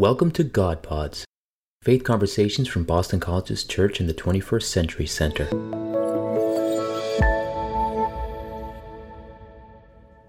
Welcome 0.00 0.30
to 0.30 0.44
God 0.44 0.82
Pods, 0.82 1.26
faith 1.82 2.04
conversations 2.04 2.68
from 2.68 2.84
Boston 2.84 3.20
College's 3.20 3.64
Church 3.64 4.00
in 4.00 4.06
the 4.06 4.14
21st 4.14 4.62
Century 4.62 5.04
Center. 5.04 5.44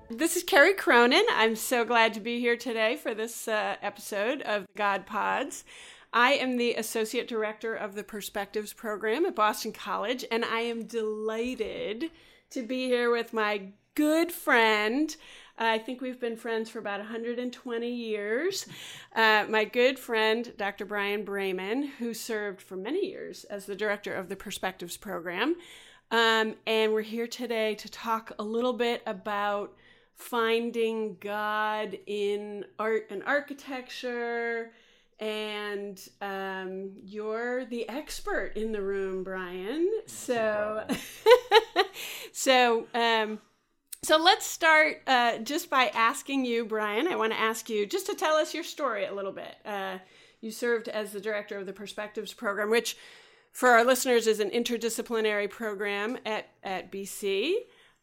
This 0.10 0.36
is 0.36 0.44
Carrie 0.44 0.74
Cronin. 0.74 1.24
I'm 1.32 1.56
so 1.56 1.86
glad 1.86 2.14
to 2.16 2.20
be 2.20 2.42
here 2.42 2.58
today 2.58 2.98
for 2.98 3.14
this 3.14 3.48
uh, 3.48 3.78
episode 3.82 4.42
of 4.42 4.68
God 4.76 5.06
Pods. 5.06 5.64
I 6.12 6.34
am 6.34 6.58
the 6.58 6.74
Associate 6.74 7.26
Director 7.26 7.74
of 7.74 7.96
the 7.96 8.04
Perspectives 8.04 8.74
Program 8.74 9.26
at 9.26 9.36
Boston 9.38 9.72
College, 9.72 10.26
and 10.30 10.44
I 10.44 10.60
am 10.60 10.84
delighted 10.84 12.12
to 12.50 12.62
be 12.62 12.88
here 12.88 13.10
with 13.10 13.32
my 13.32 13.70
good 13.96 14.34
friend. 14.34 15.16
I 15.64 15.78
think 15.78 16.02
we've 16.02 16.20
been 16.20 16.38
friends 16.38 16.72
for 16.72 16.80
about 16.80 17.00
120 17.00 17.88
years. 17.88 18.66
Uh, 19.16 19.46
my 19.48 19.64
good 19.64 20.00
friend, 20.00 20.52
Dr. 20.58 20.86
Brian 20.86 21.24
Braman, 21.24 21.88
who 22.00 22.16
served 22.16 22.64
for 22.64 22.76
many 22.76 23.06
years 23.06 23.44
as 23.44 23.68
the 23.68 23.76
director 23.76 24.12
of 24.12 24.28
the 24.28 24.36
Perspectives 24.36 24.98
Program. 24.98 25.56
Um, 26.10 26.56
and 26.66 26.92
we're 26.94 27.04
here 27.04 27.28
today 27.28 27.76
to 27.76 27.90
talk 27.90 28.32
a 28.40 28.44
little 28.44 28.74
bit 28.74 29.04
about 29.06 29.76
finding 30.16 31.18
God 31.20 31.96
in 32.08 32.66
art 32.80 33.06
and 33.12 33.22
architecture. 33.24 34.72
And 35.20 36.02
um, 36.22 36.90
you're 37.04 37.66
the 37.66 37.88
expert 37.88 38.54
in 38.56 38.72
the 38.72 38.82
room, 38.82 39.24
Brian. 39.24 39.88
So, 40.08 40.88
so, 42.32 42.88
um, 42.96 43.40
so 44.04 44.18
let's 44.18 44.46
start 44.46 45.02
uh, 45.08 45.40
just 45.40 45.70
by 45.70 45.88
asking 45.94 46.46
you, 46.46 46.66
Brian. 46.66 47.08
I 47.08 47.16
want 47.16 47.34
to 47.34 47.40
ask 47.40 47.70
you 47.70 47.86
just 47.86 48.08
to 48.08 48.16
tell 48.16 48.36
us 48.36 48.54
your 48.54 48.64
story 48.64 49.06
a 49.06 49.14
little 49.14 49.32
bit. 49.32 49.56
Uh, 49.66 49.98
you 50.42 50.52
served 50.52 50.88
as 50.88 51.12
the 51.12 51.22
director 51.22 51.58
of 51.58 51.66
the 51.66 51.74
Perspectives 51.74 52.34
program, 52.34 52.70
which, 52.70 52.98
for 53.52 53.70
our 53.70 53.84
listeners, 53.84 54.28
is 54.28 54.40
an 54.40 54.50
interdisciplinary 54.50 55.50
program 55.50 56.18
at 56.26 56.50
at 56.64 56.92
BC 56.92 57.56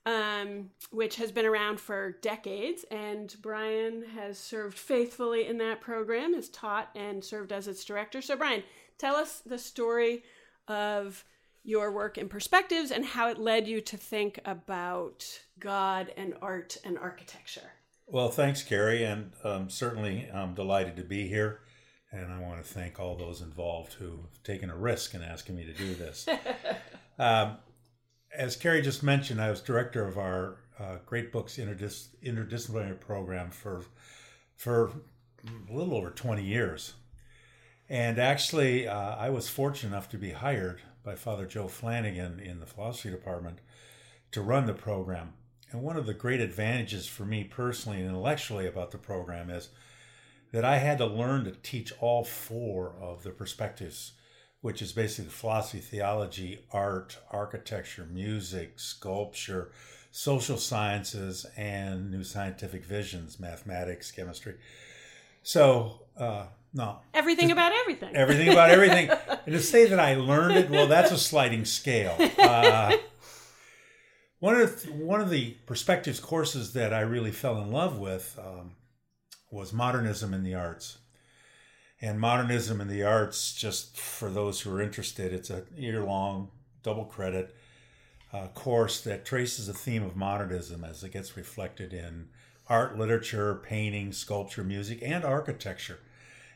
um, 0.08 0.70
which 0.91 1.17
has 1.17 1.31
been 1.31 1.45
around 1.45 1.81
for 1.81 2.12
decades. 2.23 2.84
And 2.91 3.34
Brian 3.42 4.05
has 4.14 4.39
served 4.39 4.78
faithfully 4.78 5.47
in 5.47 5.58
that 5.58 5.83
program, 5.83 6.34
has 6.34 6.48
taught 6.48 6.89
and 6.95 7.23
served 7.23 7.53
as 7.53 7.69
its 7.69 7.84
director. 7.84 8.23
So, 8.23 8.36
Brian, 8.36 8.62
tell 8.97 9.17
us 9.17 9.42
the 9.45 9.58
story 9.58 10.23
of 10.67 11.25
your 11.62 11.92
work 11.92 12.17
in 12.17 12.28
perspectives 12.28 12.91
and 12.91 13.05
how 13.05 13.28
it 13.28 13.39
led 13.39 13.69
you 13.69 13.83
to 13.83 13.97
think 13.98 14.41
about 14.47 15.41
God 15.61 16.12
and 16.17 16.34
art 16.41 16.77
and 16.84 16.98
architecture. 16.98 17.73
Well, 18.06 18.31
thanks, 18.31 18.62
Carrie, 18.62 19.05
and 19.05 19.33
um, 19.45 19.69
certainly 19.69 20.28
I'm 20.33 20.55
delighted 20.55 20.97
to 20.97 21.05
be 21.05 21.28
here. 21.28 21.61
And 22.11 22.33
I 22.33 22.41
want 22.41 22.64
to 22.64 22.73
thank 22.73 22.98
all 22.98 23.17
those 23.17 23.42
involved 23.42 23.92
who 23.95 24.23
have 24.23 24.42
taken 24.42 24.70
a 24.70 24.77
risk 24.77 25.14
in 25.14 25.23
asking 25.23 25.56
me 25.56 25.64
to 25.67 25.75
do 25.75 25.95
this. 25.95 26.27
um, 27.19 27.59
as 28.34 28.56
Carrie 28.56 28.81
just 28.81 29.03
mentioned, 29.03 29.42
I 29.42 29.51
was 29.51 29.61
director 29.61 30.06
of 30.06 30.17
our 30.17 30.56
uh, 30.79 30.97
Great 31.05 31.33
Books 31.33 31.59
Interdis- 31.59 32.09
interdisciplinary 32.25 32.98
program 32.98 33.51
for 33.51 33.84
for 34.56 34.91
a 35.69 35.73
little 35.73 35.95
over 35.95 36.11
20 36.11 36.42
years. 36.42 36.95
And 37.89 38.19
actually, 38.19 38.89
uh, 38.89 39.17
I 39.17 39.31
was 39.31 39.48
fortunate 39.48 39.91
enough 39.91 40.09
to 40.11 40.19
be 40.19 40.33
hired 40.33 40.81
by 41.05 41.14
Father 41.14 41.47
Joe 41.47 41.69
Flanagan 41.69 42.41
in 42.41 42.61
the 42.61 42.67
philosophy 42.67 43.11
department 43.11 43.61
to 44.33 44.42
run 44.42 44.67
the 44.67 44.75
program. 44.75 45.34
And 45.70 45.83
one 45.83 45.97
of 45.97 46.06
the 46.06 46.14
great 46.14 46.41
advantages 46.41 47.06
for 47.06 47.24
me 47.24 47.44
personally 47.44 47.98
and 47.98 48.08
intellectually 48.08 48.66
about 48.66 48.91
the 48.91 48.98
program 48.98 49.50
is 49.50 49.69
that 50.52 50.64
I 50.64 50.78
had 50.78 50.98
to 50.98 51.06
learn 51.06 51.44
to 51.44 51.52
teach 51.52 51.92
all 52.00 52.24
four 52.24 52.94
of 53.00 53.22
the 53.22 53.30
perspectives 53.30 54.12
which 54.61 54.83
is 54.83 54.92
basically 54.92 55.30
philosophy, 55.30 55.78
theology, 55.78 56.61
art, 56.72 57.19
architecture, 57.30 58.06
music, 58.11 58.78
sculpture, 58.78 59.70
social 60.11 60.57
sciences, 60.57 61.46
and 61.57 62.11
new 62.11 62.24
scientific 62.24 62.84
visions, 62.84 63.39
mathematics, 63.39 64.11
chemistry. 64.11 64.55
So, 65.42 66.02
uh, 66.17 66.46
no. 66.74 66.98
Everything 67.14 67.52
about 67.52 67.73
everything. 67.73 68.14
Everything 68.17 68.48
about 68.48 68.70
everything. 68.70 69.11
and 69.46 69.55
to 69.55 69.61
say 69.61 69.86
that 69.86 70.01
I 70.01 70.17
learned 70.17 70.57
it, 70.57 70.70
well, 70.70 70.89
that's 70.89 71.12
a 71.12 71.18
sliding 71.18 71.64
scale. 71.64 72.17
Uh, 72.39 72.96
one 74.41 74.55
of 74.55 74.83
the, 74.83 74.93
one 74.93 75.21
of 75.21 75.31
the 75.31 75.57
perspectives 75.67 76.21
courses 76.21 76.73
that 76.75 76.95
I 76.95 77.01
really 77.01 77.33
fell 77.33 77.61
in 77.61 77.73
love 77.73 77.99
with 77.99 78.39
um, 78.39 78.73
was 79.51 79.73
modernism 79.73 80.33
in 80.33 80.45
the 80.45 80.55
arts. 80.55 80.99
And 82.01 82.21
modernism 82.21 82.81
in 82.81 82.89
the 82.89 83.03
arts 83.03 83.53
just 83.53 83.99
for 83.99 84.31
those 84.31 84.61
who 84.61 84.73
are 84.75 84.81
interested 84.81 85.33
it's 85.33 85.51
a 85.51 85.65
year 85.77 86.05
long 86.05 86.51
double 86.85 87.05
credit 87.05 87.57
uh, 88.33 88.47
course 88.49 89.01
that 89.01 89.25
traces 89.25 89.67
the 89.67 89.73
theme 89.73 90.05
of 90.05 90.15
modernism 90.15 90.85
as 90.85 91.03
it 91.03 91.13
gets 91.13 91.37
reflected 91.37 91.93
in 91.93 92.29
art 92.69 92.97
literature 92.97 93.57
painting 93.65 94.13
sculpture 94.13 94.63
music 94.63 95.01
and 95.03 95.25
architecture. 95.25 95.99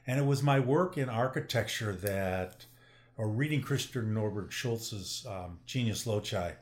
And 0.07 0.21
it 0.21 0.27
was 0.27 0.43
my 0.43 0.61
work 0.61 0.97
in 0.97 1.09
architecture 1.09 1.93
that 1.93 2.67
or 3.17 3.29
reading 3.29 3.61
christian 3.61 4.15
norberg 4.15 4.51
schulz's 4.51 5.27
um, 5.29 5.59
genius 5.67 6.07
loci 6.07 6.53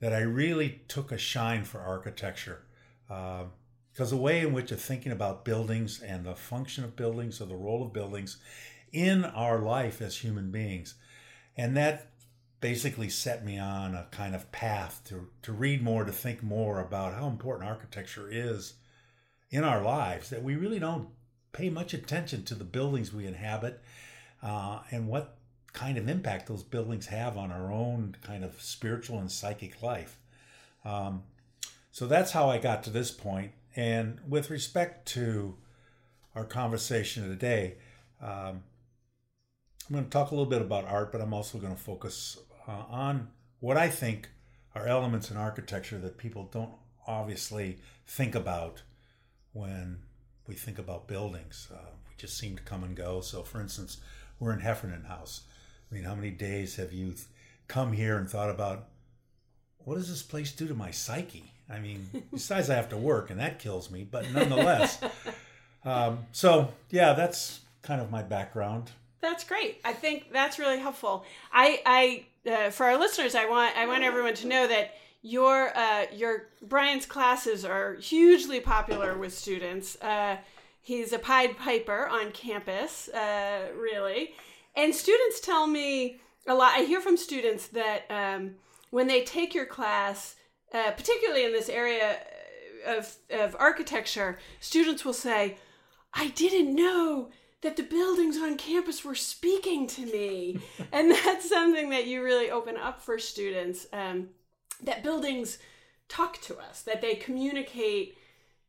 that 0.00 0.12
i 0.12 0.20
really 0.20 0.82
took 0.88 1.12
a 1.12 1.18
shine 1.18 1.64
for 1.64 1.80
architecture 1.80 2.62
uh, 3.10 3.44
because 3.96 4.10
the 4.10 4.16
way 4.16 4.40
in 4.40 4.52
which 4.52 4.70
of 4.72 4.80
thinking 4.80 5.10
about 5.10 5.42
buildings 5.42 6.02
and 6.02 6.26
the 6.26 6.34
function 6.34 6.84
of 6.84 6.96
buildings 6.96 7.40
or 7.40 7.46
the 7.46 7.56
role 7.56 7.82
of 7.82 7.94
buildings 7.94 8.36
in 8.92 9.24
our 9.24 9.58
life 9.58 10.02
as 10.02 10.18
human 10.18 10.50
beings. 10.50 10.96
And 11.56 11.74
that 11.78 12.10
basically 12.60 13.08
set 13.08 13.42
me 13.42 13.58
on 13.58 13.94
a 13.94 14.06
kind 14.10 14.34
of 14.34 14.52
path 14.52 15.00
to, 15.06 15.28
to 15.40 15.52
read 15.52 15.82
more 15.82 16.04
to 16.04 16.12
think 16.12 16.42
more 16.42 16.78
about 16.78 17.14
how 17.14 17.26
important 17.26 17.70
architecture 17.70 18.28
is 18.30 18.74
in 19.50 19.64
our 19.64 19.82
lives 19.82 20.28
that 20.28 20.42
we 20.42 20.56
really 20.56 20.78
don't 20.78 21.08
pay 21.52 21.70
much 21.70 21.94
attention 21.94 22.44
to 22.44 22.54
the 22.54 22.64
buildings 22.64 23.14
we 23.14 23.26
inhabit 23.26 23.80
uh, 24.42 24.80
and 24.90 25.08
what 25.08 25.35
kind 25.76 25.98
of 25.98 26.08
impact 26.08 26.48
those 26.48 26.62
buildings 26.62 27.06
have 27.06 27.36
on 27.36 27.52
our 27.52 27.70
own 27.70 28.16
kind 28.22 28.42
of 28.44 28.60
spiritual 28.60 29.18
and 29.18 29.30
psychic 29.30 29.82
life 29.82 30.18
um, 30.84 31.22
so 31.92 32.06
that's 32.06 32.32
how 32.32 32.48
i 32.48 32.58
got 32.58 32.82
to 32.82 32.90
this 32.90 33.10
point. 33.10 33.52
and 33.76 34.18
with 34.28 34.50
respect 34.50 35.06
to 35.06 35.56
our 36.36 36.44
conversation 36.44 37.28
today, 37.28 37.76
um, 38.22 38.62
I'm 39.88 39.92
going 39.92 40.04
to 40.04 40.10
talk 40.10 40.30
a 40.30 40.34
little 40.34 40.50
bit 40.50 40.60
about 40.60 40.84
art, 40.84 41.10
but 41.10 41.22
I'm 41.22 41.32
also 41.32 41.58
going 41.58 41.74
to 41.74 41.80
focus 41.80 42.38
uh, 42.68 42.82
on 42.90 43.28
what 43.60 43.78
I 43.78 43.88
think 43.88 44.28
are 44.74 44.86
elements 44.86 45.30
in 45.30 45.38
architecture 45.38 45.98
that 45.98 46.18
people 46.18 46.50
don't 46.52 46.72
obviously 47.06 47.78
think 48.06 48.34
about 48.34 48.82
when 49.54 50.00
we 50.46 50.54
think 50.54 50.78
about 50.78 51.08
buildings. 51.08 51.68
Uh, 51.72 51.92
we 52.06 52.14
just 52.18 52.36
seem 52.36 52.56
to 52.56 52.62
come 52.62 52.84
and 52.84 52.94
go. 52.94 53.22
So, 53.22 53.42
for 53.42 53.60
instance, 53.60 53.98
we're 54.38 54.52
in 54.52 54.60
Heffernan 54.60 55.04
House. 55.04 55.42
I 55.90 55.94
mean, 55.94 56.04
how 56.04 56.14
many 56.14 56.30
days 56.30 56.76
have 56.76 56.92
you 56.92 57.14
come 57.68 57.92
here 57.92 58.16
and 58.16 58.28
thought 58.28 58.50
about 58.50 58.88
what 59.78 59.94
does 59.94 60.08
this 60.08 60.22
place 60.22 60.52
do 60.52 60.66
to 60.68 60.74
my 60.74 60.90
psyche? 60.90 61.52
I 61.70 61.78
mean, 61.78 62.08
besides 62.32 62.70
I 62.70 62.74
have 62.74 62.88
to 62.90 62.96
work 62.96 63.30
and 63.30 63.40
that 63.40 63.58
kills 63.58 63.90
me, 63.90 64.06
but 64.08 64.30
nonetheless. 64.32 65.00
um, 65.84 66.26
so 66.32 66.72
yeah, 66.90 67.12
that's 67.12 67.60
kind 67.82 68.00
of 68.00 68.10
my 68.10 68.22
background. 68.22 68.90
That's 69.20 69.44
great. 69.44 69.80
I 69.84 69.92
think 69.92 70.32
that's 70.32 70.58
really 70.58 70.78
helpful. 70.78 71.24
I, 71.52 71.82
I, 71.86 72.50
uh, 72.50 72.70
for 72.70 72.86
our 72.86 72.98
listeners, 72.98 73.34
I 73.34 73.46
want, 73.46 73.76
I 73.76 73.86
want 73.86 74.04
everyone 74.04 74.34
to 74.34 74.46
know 74.46 74.66
that 74.66 74.94
your, 75.22 75.76
uh, 75.76 76.06
your 76.12 76.48
Brian's 76.62 77.06
classes 77.06 77.64
are 77.64 77.94
hugely 77.94 78.60
popular 78.60 79.16
with 79.16 79.36
students. 79.36 80.00
Uh, 80.00 80.36
he's 80.82 81.12
a 81.12 81.18
Pied 81.18 81.56
Piper 81.56 82.06
on 82.06 82.30
campus, 82.30 83.08
uh, 83.08 83.68
really, 83.76 84.34
and 84.76 84.94
students 84.94 85.40
tell 85.40 85.66
me 85.66 86.20
a 86.46 86.54
lot. 86.54 86.74
I 86.76 86.84
hear 86.84 87.00
from 87.00 87.16
students 87.16 87.66
that 87.68 88.02
um, 88.10 88.56
when 88.90 89.06
they 89.06 89.24
take 89.24 89.54
your 89.54 89.66
class 89.66 90.36
uh, 90.72 90.90
particularly 90.92 91.44
in 91.44 91.52
this 91.52 91.68
area 91.68 92.18
of, 92.86 93.14
of 93.30 93.56
architecture, 93.58 94.38
students 94.60 95.04
will 95.04 95.12
say, 95.12 95.56
I 96.12 96.28
didn't 96.28 96.74
know 96.74 97.30
that 97.62 97.76
the 97.76 97.82
buildings 97.82 98.36
on 98.36 98.56
campus 98.56 99.04
were 99.04 99.14
speaking 99.14 99.86
to 99.88 100.04
me. 100.06 100.58
and 100.92 101.10
that's 101.10 101.48
something 101.48 101.90
that 101.90 102.06
you 102.06 102.22
really 102.22 102.50
open 102.50 102.76
up 102.76 103.00
for 103.00 103.18
students 103.18 103.86
um, 103.92 104.28
that 104.82 105.02
buildings 105.02 105.58
talk 106.08 106.40
to 106.42 106.58
us, 106.58 106.82
that 106.82 107.00
they 107.00 107.14
communicate 107.14 108.16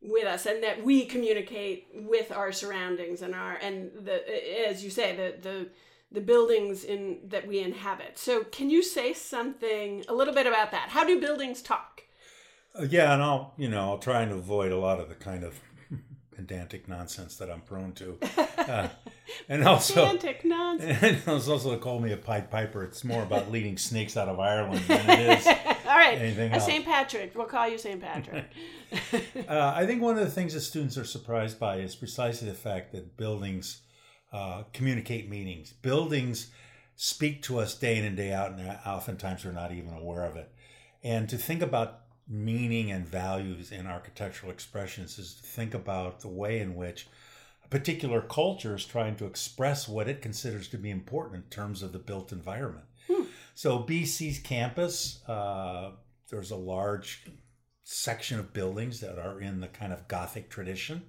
with 0.00 0.26
us 0.26 0.46
and 0.46 0.62
that 0.62 0.82
we 0.82 1.04
communicate 1.04 1.88
with 1.92 2.30
our 2.30 2.52
surroundings 2.52 3.20
and 3.20 3.34
our 3.34 3.54
and 3.54 3.90
the 4.04 4.68
as 4.68 4.84
you 4.84 4.90
say 4.90 5.16
the 5.16 5.34
the 5.42 5.68
the 6.10 6.20
buildings 6.20 6.84
in 6.84 7.18
that 7.28 7.46
we 7.46 7.58
inhabit. 7.60 8.18
So, 8.18 8.44
can 8.44 8.70
you 8.70 8.82
say 8.82 9.12
something 9.12 10.04
a 10.08 10.14
little 10.14 10.34
bit 10.34 10.46
about 10.46 10.70
that? 10.70 10.88
How 10.90 11.04
do 11.04 11.20
buildings 11.20 11.60
talk? 11.62 12.02
Uh, 12.78 12.84
yeah, 12.84 13.12
and 13.14 13.22
I'll 13.22 13.54
you 13.56 13.68
know 13.68 13.80
I'll 13.90 13.98
try 13.98 14.22
and 14.22 14.32
avoid 14.32 14.72
a 14.72 14.78
lot 14.78 15.00
of 15.00 15.08
the 15.08 15.14
kind 15.14 15.44
of 15.44 15.60
pedantic 16.34 16.88
nonsense 16.88 17.36
that 17.36 17.50
I'm 17.50 17.60
prone 17.62 17.92
to. 17.94 18.18
Uh, 18.68 18.88
and 19.48 19.66
also 19.66 20.02
Romantic 20.02 20.44
nonsense. 20.44 21.02
and 21.26 21.36
it's 21.36 21.48
also 21.48 21.78
called 21.78 22.02
me 22.02 22.12
a 22.12 22.18
Pied 22.18 22.50
Piper. 22.50 22.84
It's 22.84 23.02
more 23.02 23.22
about 23.22 23.50
leading 23.50 23.78
snakes 23.78 24.14
out 24.16 24.28
of 24.28 24.38
Ireland 24.38 24.80
than 24.88 25.08
it 25.08 25.38
is. 25.38 25.46
All 25.46 25.96
right, 25.96 26.18
Anything 26.18 26.52
Uh, 26.52 26.56
else? 26.56 26.66
St. 26.66 26.84
Patrick. 26.84 27.32
We'll 27.34 27.46
call 27.46 27.66
you 27.66 27.78
St. 27.78 27.98
Patrick. 27.98 28.44
Uh, 29.48 29.72
I 29.74 29.86
think 29.86 30.02
one 30.02 30.18
of 30.18 30.24
the 30.24 30.30
things 30.30 30.52
that 30.52 30.60
students 30.60 30.98
are 30.98 31.04
surprised 31.04 31.58
by 31.58 31.76
is 31.76 31.94
precisely 31.96 32.48
the 32.48 32.54
fact 32.54 32.92
that 32.92 33.16
buildings 33.16 33.80
uh, 34.32 34.64
communicate 34.72 35.28
meanings. 35.28 35.72
Buildings 35.72 36.50
speak 36.96 37.42
to 37.42 37.58
us 37.58 37.74
day 37.74 37.96
in 37.96 38.04
and 38.04 38.16
day 38.16 38.32
out, 38.32 38.52
and 38.52 38.78
oftentimes 38.86 39.44
we're 39.44 39.52
not 39.52 39.72
even 39.72 39.94
aware 39.94 40.24
of 40.24 40.36
it. 40.36 40.52
And 41.02 41.28
to 41.28 41.38
think 41.38 41.62
about 41.62 42.00
meaning 42.28 42.90
and 42.90 43.08
values 43.08 43.72
in 43.72 43.86
architectural 43.86 44.52
expressions 44.52 45.18
is 45.18 45.34
to 45.34 45.42
think 45.42 45.74
about 45.74 46.20
the 46.20 46.28
way 46.28 46.60
in 46.60 46.74
which 46.74 47.08
a 47.64 47.68
particular 47.68 48.20
culture 48.20 48.74
is 48.74 48.84
trying 48.84 49.16
to 49.16 49.26
express 49.26 49.88
what 49.88 50.08
it 50.08 50.20
considers 50.20 50.68
to 50.68 50.78
be 50.78 50.90
important 50.90 51.44
in 51.44 51.50
terms 51.50 51.82
of 51.82 51.92
the 51.92 51.98
built 51.98 52.32
environment. 52.32 52.84
So, 53.54 53.80
BC's 53.80 54.38
campus, 54.38 55.26
uh, 55.26 55.92
there's 56.30 56.50
a 56.50 56.56
large 56.56 57.24
section 57.84 58.38
of 58.38 58.52
buildings 58.52 59.00
that 59.00 59.18
are 59.18 59.40
in 59.40 59.60
the 59.60 59.68
kind 59.68 59.92
of 59.92 60.06
Gothic 60.08 60.50
tradition. 60.50 61.02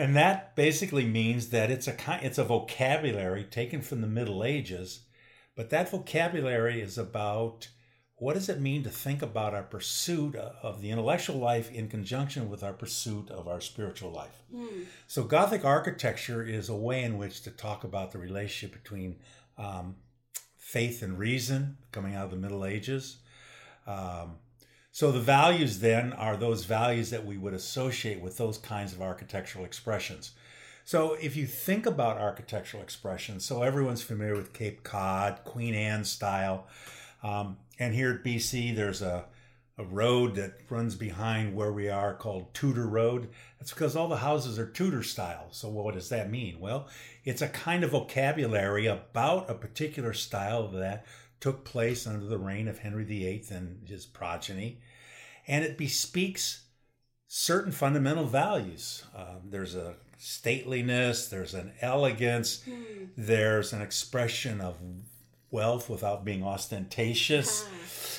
And 0.00 0.16
that 0.16 0.56
basically 0.56 1.04
means 1.04 1.50
that 1.50 1.70
it's 1.70 1.86
a 1.86 1.94
it's 2.22 2.38
a 2.38 2.44
vocabulary 2.44 3.44
taken 3.44 3.82
from 3.82 4.00
the 4.00 4.06
Middle 4.06 4.42
Ages, 4.42 5.00
but 5.54 5.68
that 5.68 5.90
vocabulary 5.90 6.80
is 6.80 6.96
about 6.96 7.68
what 8.16 8.32
does 8.32 8.48
it 8.48 8.62
mean 8.62 8.82
to 8.84 8.88
think 8.88 9.20
about 9.20 9.52
our 9.52 9.62
pursuit 9.62 10.36
of 10.36 10.80
the 10.80 10.90
intellectual 10.90 11.36
life 11.36 11.70
in 11.70 11.86
conjunction 11.88 12.48
with 12.48 12.62
our 12.62 12.72
pursuit 12.72 13.30
of 13.30 13.46
our 13.46 13.60
spiritual 13.60 14.10
life. 14.10 14.42
So 15.06 15.22
Gothic 15.22 15.66
architecture 15.66 16.42
is 16.42 16.70
a 16.70 16.74
way 16.74 17.02
in 17.02 17.18
which 17.18 17.42
to 17.42 17.50
talk 17.50 17.84
about 17.84 18.10
the 18.12 18.18
relationship 18.18 18.82
between 18.82 19.16
um, 19.58 19.96
faith 20.56 21.02
and 21.02 21.18
reason 21.18 21.76
coming 21.92 22.14
out 22.14 22.24
of 22.24 22.30
the 22.30 22.36
Middle 22.38 22.64
Ages. 22.64 23.18
Um, 23.86 24.38
so 24.92 25.12
the 25.12 25.20
values 25.20 25.80
then 25.80 26.12
are 26.12 26.36
those 26.36 26.64
values 26.64 27.10
that 27.10 27.24
we 27.24 27.36
would 27.36 27.54
associate 27.54 28.20
with 28.20 28.36
those 28.36 28.58
kinds 28.58 28.92
of 28.92 29.00
architectural 29.00 29.64
expressions. 29.64 30.32
So 30.84 31.14
if 31.14 31.36
you 31.36 31.46
think 31.46 31.86
about 31.86 32.18
architectural 32.18 32.82
expressions, 32.82 33.44
so 33.44 33.62
everyone's 33.62 34.02
familiar 34.02 34.34
with 34.34 34.52
Cape 34.52 34.82
Cod, 34.82 35.40
Queen 35.44 35.74
Anne 35.74 36.04
style, 36.04 36.66
um, 37.22 37.58
and 37.78 37.94
here 37.94 38.10
at 38.10 38.24
BC 38.24 38.74
there's 38.74 39.02
a 39.02 39.26
a 39.80 39.84
road 39.84 40.34
that 40.34 40.52
runs 40.68 40.94
behind 40.94 41.54
where 41.54 41.72
we 41.72 41.88
are 41.88 42.12
called 42.12 42.52
Tudor 42.52 42.86
Road. 42.86 43.30
That's 43.58 43.72
because 43.72 43.96
all 43.96 44.08
the 44.08 44.16
houses 44.18 44.58
are 44.58 44.66
Tudor 44.66 45.02
style. 45.02 45.46
So 45.52 45.70
what 45.70 45.94
does 45.94 46.10
that 46.10 46.30
mean? 46.30 46.60
Well, 46.60 46.86
it's 47.24 47.40
a 47.40 47.48
kind 47.48 47.82
of 47.82 47.92
vocabulary 47.92 48.86
about 48.86 49.48
a 49.48 49.54
particular 49.54 50.12
style 50.12 50.64
of 50.64 50.72
that 50.72 51.06
took 51.40 51.64
place 51.64 52.06
under 52.06 52.26
the 52.26 52.38
reign 52.38 52.68
of 52.68 52.78
Henry 52.78 53.04
VIII 53.04 53.44
and 53.50 53.88
his 53.88 54.06
progeny, 54.06 54.80
and 55.46 55.64
it 55.64 55.78
bespeaks 55.78 56.64
certain 57.26 57.72
fundamental 57.72 58.24
values. 58.24 59.04
Um, 59.16 59.50
there's 59.50 59.74
a 59.74 59.94
stateliness, 60.18 61.30
there's 61.30 61.54
an 61.54 61.72
elegance, 61.80 62.62
there's 63.16 63.72
an 63.72 63.80
expression 63.80 64.60
of 64.60 64.76
wealth 65.50 65.88
without 65.88 66.24
being 66.24 66.44
ostentatious. 66.44 67.66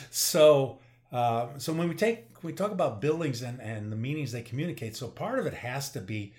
So, 0.09 0.79
uh, 1.11 1.47
so 1.57 1.73
when 1.73 1.89
we 1.89 1.95
take 1.95 2.25
we 2.43 2.53
talk 2.53 2.71
about 2.71 3.01
buildings 3.01 3.41
and, 3.43 3.61
and 3.61 3.91
the 3.91 3.95
meanings 3.95 4.31
they 4.31 4.41
communicate, 4.41 4.95
so 4.95 5.07
part 5.07 5.37
of 5.37 5.45
it 5.45 5.53
has 5.53 5.91
to 5.91 5.99
be 6.01 6.33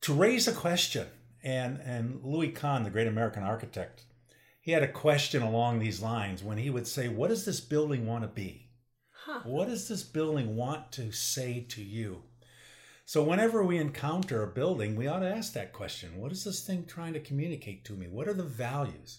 to 0.00 0.12
raise 0.12 0.48
a 0.48 0.52
question. 0.52 1.06
And 1.44 1.80
and 1.84 2.20
Louis 2.22 2.50
Kahn, 2.50 2.84
the 2.84 2.90
great 2.90 3.06
American 3.06 3.42
architect, 3.42 4.04
he 4.62 4.70
had 4.70 4.84
a 4.84 4.90
question 4.90 5.42
along 5.42 5.80
these 5.80 6.00
lines 6.00 6.42
when 6.42 6.56
he 6.56 6.70
would 6.70 6.86
say, 6.86 7.08
"What 7.08 7.28
does 7.28 7.44
this 7.44 7.60
building 7.60 8.06
want 8.06 8.22
to 8.22 8.28
be? 8.28 8.70
What 9.42 9.68
does 9.68 9.88
this 9.88 10.04
building 10.04 10.56
want 10.56 10.92
to 10.92 11.10
say 11.10 11.60
to 11.70 11.82
you?" 11.82 12.22
So 13.04 13.24
whenever 13.24 13.64
we 13.64 13.76
encounter 13.76 14.42
a 14.42 14.46
building, 14.46 14.94
we 14.94 15.08
ought 15.08 15.18
to 15.18 15.34
ask 15.34 15.52
that 15.52 15.72
question: 15.72 16.16
What 16.16 16.30
is 16.30 16.44
this 16.44 16.64
thing 16.64 16.86
trying 16.86 17.12
to 17.14 17.20
communicate 17.20 17.84
to 17.86 17.94
me? 17.94 18.06
What 18.06 18.28
are 18.28 18.34
the 18.34 18.44
values? 18.44 19.18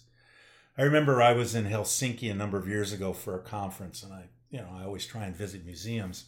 I 0.78 0.82
remember 0.82 1.22
I 1.22 1.34
was 1.34 1.54
in 1.54 1.66
Helsinki 1.66 2.30
a 2.30 2.34
number 2.34 2.56
of 2.56 2.66
years 2.66 2.92
ago 2.92 3.12
for 3.12 3.36
a 3.36 3.42
conference, 3.42 4.02
and 4.02 4.14
I, 4.14 4.24
you 4.50 4.58
know, 4.58 4.70
I 4.74 4.84
always 4.84 5.06
try 5.06 5.24
and 5.24 5.36
visit 5.36 5.64
museums. 5.66 6.24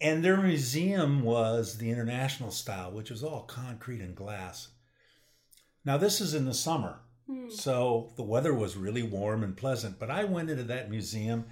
And 0.00 0.24
their 0.24 0.36
museum 0.36 1.22
was 1.22 1.78
the 1.78 1.90
international 1.90 2.52
style, 2.52 2.92
which 2.92 3.10
was 3.10 3.24
all 3.24 3.42
concrete 3.42 4.00
and 4.00 4.14
glass. 4.14 4.68
Now, 5.84 5.96
this 5.96 6.20
is 6.20 6.32
in 6.32 6.44
the 6.44 6.54
summer, 6.54 7.00
so 7.50 8.12
the 8.16 8.22
weather 8.22 8.54
was 8.54 8.76
really 8.76 9.02
warm 9.02 9.42
and 9.42 9.56
pleasant. 9.56 9.98
But 9.98 10.10
I 10.10 10.24
went 10.24 10.50
into 10.50 10.64
that 10.64 10.90
museum, 10.90 11.46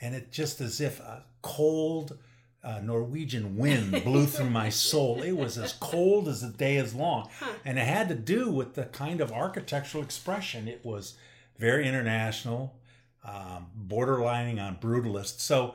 and 0.00 0.14
it 0.14 0.32
just 0.32 0.60
as 0.60 0.80
if 0.80 1.00
a 1.00 1.24
cold 1.42 2.18
uh, 2.62 2.80
Norwegian 2.80 3.56
wind 3.56 4.04
blew 4.04 4.26
through 4.26 4.50
my 4.50 4.68
soul. 4.68 5.22
It 5.22 5.32
was 5.32 5.58
as 5.58 5.72
cold 5.74 6.28
as 6.28 6.40
the 6.40 6.48
day 6.48 6.76
is 6.76 6.94
long. 6.94 7.28
And 7.64 7.78
it 7.78 7.86
had 7.86 8.08
to 8.08 8.14
do 8.14 8.50
with 8.50 8.74
the 8.74 8.84
kind 8.84 9.20
of 9.20 9.32
architectural 9.32 10.02
expression. 10.02 10.66
It 10.68 10.84
was 10.84 11.14
very 11.58 11.86
international, 11.86 12.76
um, 13.24 13.66
borderlining 13.86 14.60
on 14.60 14.76
brutalist. 14.76 15.40
So, 15.40 15.74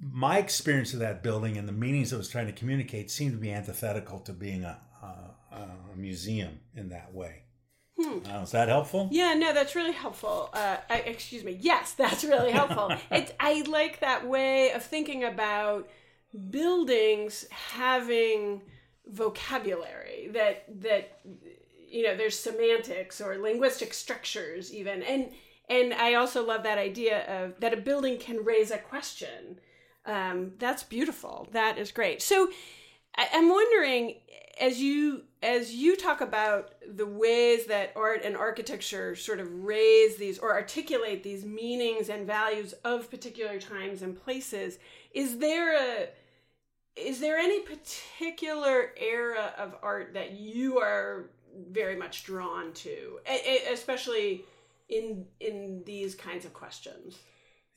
my 0.00 0.38
experience 0.38 0.92
of 0.92 0.98
that 0.98 1.22
building 1.22 1.56
and 1.56 1.68
the 1.68 1.72
meanings 1.72 2.12
it 2.12 2.16
was 2.16 2.28
trying 2.28 2.46
to 2.46 2.52
communicate 2.52 3.08
seemed 3.08 3.32
to 3.32 3.38
be 3.38 3.52
antithetical 3.52 4.18
to 4.20 4.32
being 4.32 4.64
a, 4.64 4.78
a, 5.00 5.56
a 5.56 5.96
museum 5.96 6.58
in 6.74 6.88
that 6.88 7.14
way. 7.14 7.42
Uh, 7.98 8.40
is 8.42 8.52
that 8.52 8.68
helpful? 8.68 9.08
Yeah, 9.10 9.34
no, 9.34 9.52
that's 9.52 9.74
really 9.74 9.92
helpful. 9.92 10.50
Uh, 10.52 10.76
I, 10.88 10.98
excuse 10.98 11.42
me. 11.44 11.58
Yes, 11.60 11.92
that's 11.92 12.24
really 12.24 12.52
helpful. 12.52 12.92
it's, 13.10 13.32
I 13.40 13.62
like 13.62 14.00
that 14.00 14.26
way 14.26 14.72
of 14.72 14.82
thinking 14.82 15.24
about 15.24 15.88
buildings 16.50 17.46
having 17.50 18.62
vocabulary 19.06 20.28
that 20.32 20.64
that 20.82 21.20
you 21.88 22.02
know 22.02 22.14
there's 22.14 22.38
semantics 22.38 23.22
or 23.22 23.38
linguistic 23.38 23.94
structures 23.94 24.74
even 24.74 25.02
and 25.02 25.32
and 25.70 25.94
I 25.94 26.14
also 26.14 26.44
love 26.44 26.62
that 26.64 26.78
idea 26.78 27.44
of 27.44 27.58
that 27.60 27.72
a 27.72 27.76
building 27.76 28.18
can 28.18 28.44
raise 28.44 28.70
a 28.70 28.78
question. 28.78 29.60
Um, 30.06 30.52
that's 30.58 30.82
beautiful. 30.82 31.48
That 31.52 31.76
is 31.76 31.92
great. 31.92 32.22
So 32.22 32.50
I'm 33.18 33.48
wondering 33.48 34.14
as 34.60 34.80
you 34.80 35.22
as 35.42 35.72
you 35.72 35.96
talk 35.96 36.20
about 36.20 36.72
the 36.96 37.06
ways 37.06 37.66
that 37.66 37.92
art 37.94 38.22
and 38.24 38.36
architecture 38.36 39.14
sort 39.14 39.38
of 39.38 39.64
raise 39.64 40.16
these 40.16 40.38
or 40.38 40.52
articulate 40.52 41.22
these 41.22 41.44
meanings 41.44 42.08
and 42.08 42.26
values 42.26 42.74
of 42.84 43.10
particular 43.10 43.60
times 43.60 44.02
and 44.02 44.20
places, 44.20 44.78
is 45.12 45.38
there 45.38 45.76
a 45.76 46.08
is 46.96 47.20
there 47.20 47.38
any 47.38 47.60
particular 47.60 48.92
era 49.00 49.52
of 49.56 49.76
art 49.82 50.14
that 50.14 50.32
you 50.32 50.78
are 50.78 51.30
very 51.70 51.96
much 51.96 52.24
drawn 52.24 52.72
to, 52.72 53.20
especially 53.70 54.44
in 54.88 55.26
in 55.40 55.82
these 55.86 56.14
kinds 56.14 56.44
of 56.44 56.52
questions? 56.52 57.16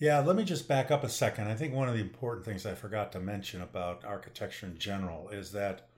Yeah, 0.02 0.22
let 0.22 0.36
me 0.36 0.44
just 0.44 0.68
back 0.68 0.90
up 0.90 1.04
a 1.04 1.10
second. 1.10 1.48
I 1.48 1.54
think 1.54 1.76
one 1.76 1.88
of 1.88 1.94
the 1.94 2.02
important 2.02 2.44
things 2.44 2.66
I 2.66 2.74
forgot 2.74 3.12
to 3.12 3.20
mention 3.20 3.62
about 3.62 4.04
architecture 4.04 4.66
in 4.66 4.80
general 4.80 5.30
is 5.30 5.52
that 5.52 5.90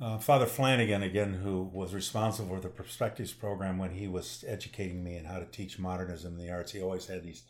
uh, 0.00 0.16
Father 0.16 0.46
Flanagan, 0.46 1.02
again, 1.02 1.34
who 1.34 1.64
was 1.64 1.92
responsible 1.92 2.56
for 2.56 2.62
the 2.62 2.70
Perspectives 2.70 3.34
program 3.34 3.76
when 3.76 3.90
he 3.90 4.08
was 4.08 4.42
educating 4.48 5.04
me 5.04 5.18
in 5.18 5.26
how 5.26 5.38
to 5.38 5.44
teach 5.44 5.78
modernism 5.78 6.32
in 6.32 6.38
the 6.38 6.50
arts, 6.50 6.72
he 6.72 6.80
always 6.80 7.04
had 7.04 7.22
these 7.22 7.42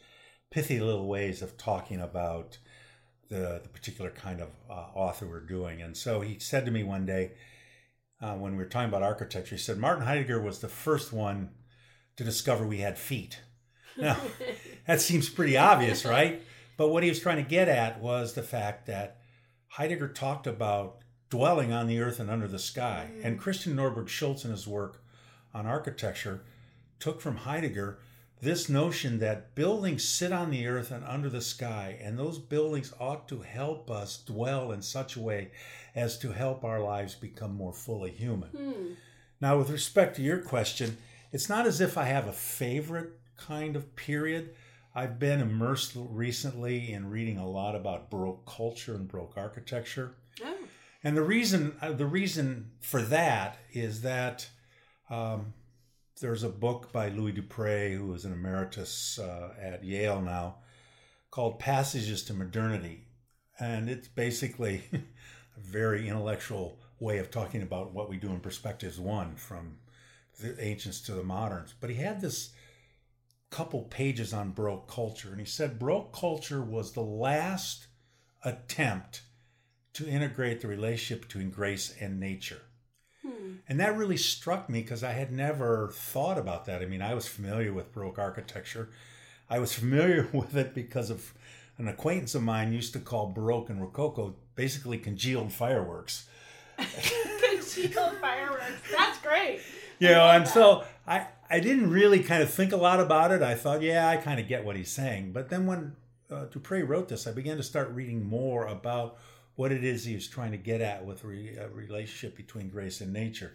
pithy 0.51 0.81
little 0.81 1.07
ways 1.07 1.41
of 1.41 1.57
talking 1.57 2.01
about 2.01 2.59
the, 3.29 3.61
the 3.63 3.69
particular 3.69 4.11
kind 4.11 4.41
of 4.41 4.49
uh, 4.69 4.89
author 4.93 5.29
we're 5.29 5.39
doing. 5.39 5.81
And 5.81 5.97
so 5.97 6.21
he 6.21 6.41
said 6.41 6.65
to 6.65 6.73
me 6.73 6.83
one 6.83 7.07
day, 7.07 7.35
uh, 8.21 8.35
when 8.35 8.57
we 8.57 8.59
were 8.59 8.69
talking 8.69 8.89
about 8.89 9.05
architecture, 9.05 9.55
he 9.55 9.61
said, 9.61 9.79
Martin 9.79 10.05
Heidegger 10.05 10.43
was 10.43 10.59
the 10.59 10.67
first 10.67 11.13
one 11.13 11.51
to 12.17 12.25
discover 12.25 12.67
we 12.67 12.79
had 12.79 12.99
feet. 12.99 13.43
Now, 14.01 14.17
that 14.89 15.01
seems 15.01 15.29
pretty 15.29 15.57
obvious, 15.57 16.05
right? 16.05 16.43
But 16.77 16.89
what 16.89 17.03
he 17.03 17.09
was 17.11 17.21
trying 17.21 17.37
to 17.37 17.49
get 17.49 17.69
at 17.69 18.01
was 18.01 18.33
the 18.33 18.43
fact 18.43 18.87
that 18.87 19.19
Heidegger 19.69 20.09
talked 20.09 20.47
about 20.47 20.99
dwelling 21.29 21.73
on 21.73 21.87
the 21.87 22.01
earth 22.01 22.19
and 22.19 22.31
under 22.31 22.49
the 22.49 22.59
sky. 22.59 23.11
Mm. 23.13 23.25
And 23.25 23.39
Christian 23.39 23.77
Norberg 23.77 24.09
Schulz, 24.09 24.45
in 24.45 24.51
his 24.51 24.67
work 24.67 25.03
on 25.53 25.67
architecture, 25.67 26.43
took 26.99 27.21
from 27.21 27.37
Heidegger 27.37 27.99
this 28.41 28.69
notion 28.69 29.19
that 29.19 29.55
buildings 29.55 30.09
sit 30.09 30.33
on 30.33 30.51
the 30.51 30.67
earth 30.67 30.91
and 30.91 31.05
under 31.05 31.29
the 31.29 31.43
sky, 31.43 31.99
and 32.01 32.19
those 32.19 32.39
buildings 32.39 32.95
ought 32.99 33.29
to 33.29 33.41
help 33.41 33.91
us 33.91 34.17
dwell 34.17 34.73
in 34.73 34.81
such 34.81 35.17
a 35.17 35.21
way 35.21 35.51
as 35.95 36.19
to 36.19 36.33
help 36.33 36.65
our 36.65 36.81
lives 36.81 37.15
become 37.15 37.55
more 37.55 37.75
fully 37.75 38.13
human. 38.13 38.49
Hmm. 38.49 38.93
Now, 39.41 39.59
with 39.59 39.71
respect 39.71 40.17
to 40.17 40.23
your 40.23 40.39
question, 40.39 40.97
it's 41.31 41.49
not 41.49 41.67
as 41.67 41.81
if 41.81 41.99
I 41.99 42.05
have 42.05 42.27
a 42.27 42.33
favorite 42.33 43.19
kind 43.37 43.77
of 43.77 43.95
period. 43.97 44.55
I've 44.95 45.19
been 45.19 45.41
immersed 45.41 45.93
recently 45.95 46.93
in 46.93 47.11
reading 47.11 47.39
a 47.39 47.49
lot 47.49 47.75
about 47.75 48.11
Baroque 48.11 48.47
culture 48.47 48.95
and 48.95 49.07
Baroque 49.07 49.35
architecture. 49.37 50.15
Oh, 50.45 50.55
And 51.05 51.17
the 51.17 51.23
reason 51.23 51.77
uh, 51.81 51.93
the 51.93 52.07
reason 52.07 52.73
for 52.81 53.03
that 53.03 53.59
is 53.73 54.03
that 54.03 54.49
um, 55.11 55.55
there's 56.21 56.43
a 56.43 56.49
book 56.49 56.93
by 56.93 57.09
Louis 57.09 57.33
Dupre, 57.33 57.93
who 57.95 58.13
is 58.15 58.25
an 58.25 58.33
emeritus 58.33 59.19
uh, 59.19 59.55
at 59.61 59.85
Yale 59.85 60.21
now, 60.21 60.57
called 61.31 61.59
Passages 61.59 62.25
to 62.25 62.35
Modernity, 62.35 63.05
and 63.61 63.89
it's 63.89 64.09
basically 64.09 64.83
a 64.93 65.61
very 65.61 66.09
intellectual 66.09 66.79
way 66.99 67.19
of 67.19 67.31
talking 67.31 67.63
about 67.63 67.93
what 67.93 68.09
we 68.09 68.17
do 68.17 68.31
in 68.31 68.41
Perspectives 68.41 68.99
One, 68.99 69.37
from 69.37 69.77
the 70.41 70.61
ancients 70.63 71.01
to 71.03 71.13
the 71.13 71.23
moderns. 71.23 71.75
But 71.81 71.91
he 71.91 71.97
had 71.97 72.21
this 72.21 72.51
couple 73.51 73.83
pages 73.85 74.33
on 74.33 74.53
Baroque 74.53 74.89
culture, 74.89 75.31
and 75.31 75.41
he 75.41 75.47
said 75.47 75.79
Baroque 75.79 76.13
culture 76.13 76.63
was 76.63 76.93
the 76.93 77.01
last 77.01 77.87
attempt 78.45 79.23
to 79.95 80.07
integrate 80.07 80.61
the 80.61 80.69
relationship 80.69 81.23
between 81.23 81.51
grace 81.51 81.95
and 82.01 82.21
nature. 82.21 82.63
Hmm. 83.23 83.55
And 83.69 83.81
that 83.81 83.97
really 83.97 84.17
struck 84.17 84.69
me 84.69 84.81
because 84.81 85.03
I 85.03 85.13
had 85.13 85.33
never 85.33 85.91
thought 85.93 86.39
about 86.39 86.67
that. 86.67 86.83
I 86.83 86.87
mean, 86.87 87.03
I 87.03 87.15
was 87.15 87.27
familiar 87.27 87.73
with 87.73 87.93
Baroque 87.93 88.19
architecture. 88.19 88.91
I 89.51 89.59
was 89.59 89.73
familiar 89.79 90.29
with 90.33 90.57
it 90.57 90.75
because 90.75 91.11
of 91.11 91.35
an 91.79 91.89
acquaintance 91.89 92.35
of 92.35 92.43
mine 92.43 92.73
used 92.73 92.93
to 92.93 93.01
call 93.01 93.33
Baroque 93.33 93.71
and 93.71 93.81
Rococo 93.81 94.37
basically 94.55 94.99
congealed 94.99 95.53
fireworks. 95.53 96.29
congealed 96.77 98.19
fireworks. 98.21 98.65
That's 98.97 99.19
great. 99.19 99.61
You 99.99 100.11
know, 100.11 100.29
and 100.29 100.47
so 100.47 100.85
I, 101.07 101.27
I 101.51 101.61
didn't 101.61 101.91
really 101.91 102.23
kind 102.23 102.43
of 102.43 102.51
think 102.51 102.73
a 102.73 102.77
lot 102.77 103.01
about 103.01 103.33
it. 103.33 103.43
I 103.43 103.55
thought, 103.55 103.83
yeah, 103.83 104.09
I 104.09 104.17
kind 104.17 104.39
of 104.39 104.49
get 104.49 104.65
what 104.65 104.77
he's 104.77 104.91
saying. 104.91 105.33
But 105.33 105.49
then 105.49 105.67
when 105.67 105.97
uh, 106.31 106.45
Dupre 106.47 106.85
wrote 106.85 107.09
this, 107.09 107.27
I 107.27 107.33
began 107.33 107.57
to 107.57 107.63
start 107.63 107.91
reading 107.91 108.25
more 108.25 108.67
about 108.67 109.19
what 109.57 109.73
it 109.73 109.83
is 109.83 110.05
he 110.05 110.15
was 110.15 110.29
trying 110.29 110.53
to 110.53 110.57
get 110.57 110.81
at 110.81 111.05
with 111.05 111.25
re, 111.25 111.57
a 111.57 111.69
relationship 111.69 112.37
between 112.37 112.69
grace 112.69 113.01
and 113.01 113.13
nature. 113.13 113.55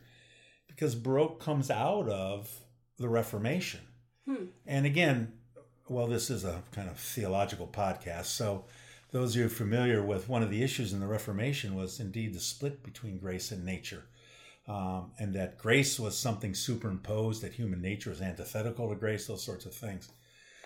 Because 0.68 0.96
Baroque 0.96 1.40
comes 1.40 1.70
out 1.70 2.10
of 2.10 2.50
the 2.98 3.08
Reformation. 3.08 3.82
Hmm. 4.26 4.46
And 4.66 4.86
again, 4.86 5.34
well, 5.88 6.08
this 6.08 6.30
is 6.30 6.44
a 6.44 6.64
kind 6.72 6.90
of 6.90 6.98
theological 6.98 7.68
podcast. 7.68 8.26
So, 8.26 8.66
those 9.12 9.36
of 9.36 9.42
you 9.42 9.50
familiar 9.50 10.02
with 10.02 10.28
one 10.28 10.42
of 10.42 10.50
the 10.50 10.64
issues 10.64 10.92
in 10.92 11.00
the 11.00 11.06
Reformation 11.06 11.76
was 11.76 12.00
indeed 12.00 12.34
the 12.34 12.40
split 12.40 12.84
between 12.84 13.20
grace 13.20 13.52
and 13.52 13.64
nature. 13.64 14.06
Um, 14.68 15.12
and 15.20 15.34
that 15.36 15.58
grace 15.58 16.00
was 16.00 16.18
something 16.18 16.56
superimposed, 16.56 17.42
that 17.42 17.54
human 17.54 17.82
nature 17.82 18.12
is 18.12 18.22
antithetical 18.22 18.90
to 18.90 18.96
grace, 18.96 19.28
those 19.28 19.44
sorts 19.44 19.66
of 19.66 19.74
things. 19.74 20.10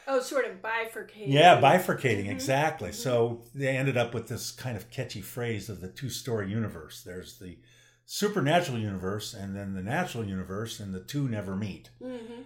Oh, 0.08 0.22
sort 0.22 0.46
of 0.46 0.62
bifurcating. 0.62 1.26
Yeah, 1.28 1.60
bifurcating, 1.60 2.24
mm-hmm. 2.24 2.32
exactly. 2.32 2.90
Mm-hmm. 2.90 3.02
So 3.02 3.42
they 3.54 3.76
ended 3.76 3.98
up 3.98 4.14
with 4.14 4.28
this 4.28 4.52
kind 4.52 4.78
of 4.78 4.90
catchy 4.90 5.22
phrase 5.22 5.68
of 5.68 5.82
the 5.82 5.90
two 5.90 6.10
story 6.10 6.50
universe. 6.50 7.04
There's 7.04 7.40
the 7.40 7.58
supernatural 8.06 8.80
universe 8.80 9.34
and 9.34 9.56
then 9.56 9.74
the 9.74 9.82
natural 9.82 10.24
universe, 10.24 10.80
and 10.80 10.94
the 10.94 11.02
two 11.02 11.28
never 11.28 11.56
meet. 11.56 11.90
Mm-hmm. 12.02 12.44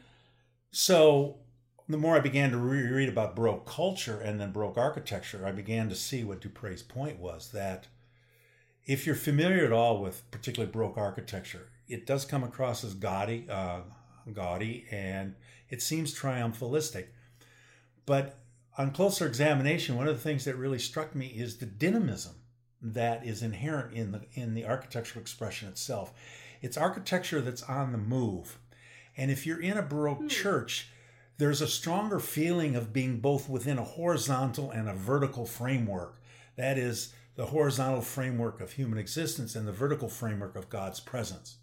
So 0.72 1.38
the 1.88 1.98
more 1.98 2.15
I 2.15 2.22
began 2.22 2.51
to 2.51 2.58
reread 2.58 3.10
about 3.10 3.36
Baroque 3.36 3.67
culture 3.67 4.20
and 4.20 4.39
then 4.39 4.51
Baroque 4.51 4.77
architecture, 4.77 5.46
I 5.46 5.51
began 5.51 5.89
to 5.89 5.96
see 5.96 6.24
what 6.24 6.41
Dupre's 6.41 6.81
point 6.81 7.20
was 7.20 7.51
that 7.51 7.88
if 8.85 9.05
you're 9.05 9.15
familiar 9.15 9.65
at 9.65 9.71
all 9.71 10.01
with 10.01 10.29
particularly 10.31 10.71
Baroque 10.71 10.97
architecture, 10.97 11.69
it 11.88 12.05
does 12.05 12.25
come 12.25 12.43
across 12.43 12.83
as 12.83 12.93
gaudy, 12.93 13.45
uh, 13.50 13.81
gaudy, 14.33 14.85
and 14.91 15.35
it 15.69 15.81
seems 15.81 16.17
triumphalistic. 16.17 17.07
But 18.05 18.39
on 18.77 18.91
closer 18.91 19.27
examination, 19.27 19.97
one 19.97 20.07
of 20.07 20.15
the 20.15 20.21
things 20.21 20.45
that 20.45 20.55
really 20.55 20.79
struck 20.79 21.13
me 21.13 21.27
is 21.27 21.57
the 21.57 21.65
dynamism 21.65 22.35
that 22.81 23.25
is 23.25 23.43
inherent 23.43 23.93
in 23.93 24.11
the 24.11 24.21
in 24.33 24.53
the 24.55 24.65
architectural 24.65 25.21
expression 25.21 25.67
itself. 25.69 26.13
It's 26.61 26.77
architecture 26.77 27.41
that's 27.41 27.63
on 27.63 27.91
the 27.91 27.97
move. 27.97 28.57
And 29.17 29.29
if 29.29 29.45
you're 29.45 29.61
in 29.61 29.77
a 29.77 29.83
Baroque 29.83 30.21
hmm. 30.21 30.27
church, 30.27 30.89
there's 31.38 31.61
a 31.61 31.67
stronger 31.67 32.19
feeling 32.19 32.75
of 32.75 32.93
being 32.93 33.19
both 33.19 33.50
within 33.50 33.77
a 33.77 33.83
horizontal 33.83 34.71
and 34.71 34.88
a 34.88 34.93
vertical 34.93 35.45
framework. 35.45 36.21
That 36.55 36.77
is 36.77 37.13
the 37.41 37.48
horizontal 37.48 38.03
framework 38.03 38.62
of 38.62 38.74
human 38.74 39.00
existence 39.00 39.55
and 39.55 39.67
the 39.67 39.71
vertical 39.71 40.07
framework 40.07 40.55
of 40.55 40.69
God's 40.69 41.00
presence. 41.00 41.57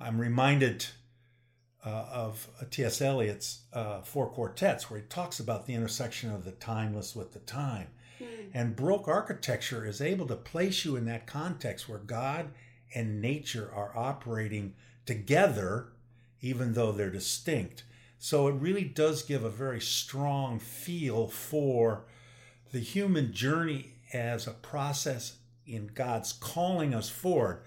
I'm 0.00 0.18
reminded 0.18 0.86
uh, 1.84 2.06
of 2.10 2.48
T.S. 2.70 3.02
Eliot's 3.02 3.64
uh, 3.74 4.00
Four 4.00 4.30
Quartets, 4.30 4.88
where 4.88 4.98
he 4.98 5.04
talks 5.06 5.38
about 5.38 5.66
the 5.66 5.74
intersection 5.74 6.30
of 6.32 6.46
the 6.46 6.52
timeless 6.52 7.14
with 7.14 7.34
the 7.34 7.40
time. 7.40 7.88
Mm. 8.18 8.50
And 8.54 8.74
Baroque 8.74 9.06
architecture 9.06 9.84
is 9.84 10.00
able 10.00 10.26
to 10.28 10.34
place 10.34 10.86
you 10.86 10.96
in 10.96 11.04
that 11.04 11.26
context 11.26 11.90
where 11.90 11.98
God 11.98 12.52
and 12.94 13.20
nature 13.20 13.70
are 13.74 13.92
operating 13.94 14.76
together, 15.04 15.88
even 16.40 16.72
though 16.72 16.92
they're 16.92 17.10
distinct. 17.10 17.84
So 18.18 18.48
it 18.48 18.54
really 18.54 18.84
does 18.84 19.22
give 19.22 19.44
a 19.44 19.50
very 19.50 19.82
strong 19.82 20.58
feel 20.58 21.28
for 21.28 22.06
the 22.72 22.80
human 22.80 23.34
journey 23.34 23.95
as 24.12 24.46
a 24.46 24.52
process 24.52 25.36
in 25.66 25.90
God's 25.94 26.32
calling 26.32 26.94
us 26.94 27.08
forward. 27.08 27.62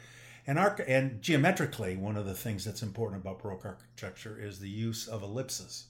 And, 0.48 0.58
and 0.58 1.22
geometrically, 1.22 1.96
one 1.96 2.18
of 2.18 2.26
the 2.26 2.34
things 2.34 2.66
that's 2.66 2.82
important 2.82 3.22
about 3.22 3.40
Baroque 3.40 3.66
architecture 3.66 4.40
is 4.42 4.60
the 4.60 4.70
use 4.70 5.08
of 5.08 5.22
ellipses. 5.22 5.86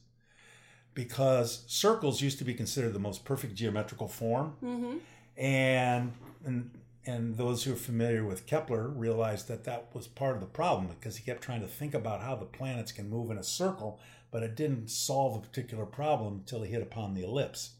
Because 0.93 1.63
circles 1.67 2.21
used 2.21 2.39
to 2.39 2.43
be 2.43 2.53
considered 2.53 2.93
the 2.93 2.99
most 2.99 3.23
perfect 3.23 3.55
geometrical 3.55 4.07
form. 4.07 4.55
Mm-hmm. 4.63 4.97
And, 5.37 6.11
and, 6.43 6.71
and 7.05 7.37
those 7.37 7.63
who 7.63 7.73
are 7.73 7.77
familiar 7.77 8.25
with 8.25 8.45
Kepler 8.45 8.89
realized 8.89 9.47
that 9.47 9.63
that 9.63 9.87
was 9.93 10.07
part 10.07 10.35
of 10.35 10.41
the 10.41 10.47
problem 10.47 10.87
because 10.87 11.15
he 11.15 11.23
kept 11.23 11.41
trying 11.41 11.61
to 11.61 11.67
think 11.67 11.93
about 11.93 12.21
how 12.21 12.35
the 12.35 12.45
planets 12.45 12.91
can 12.91 13.09
move 13.09 13.31
in 13.31 13.37
a 13.37 13.43
circle, 13.43 13.99
but 14.31 14.43
it 14.43 14.55
didn't 14.55 14.89
solve 14.89 15.37
a 15.37 15.47
particular 15.47 15.85
problem 15.85 16.33
until 16.39 16.63
he 16.63 16.71
hit 16.71 16.81
upon 16.81 17.13
the 17.13 17.23
ellipse. 17.23 17.75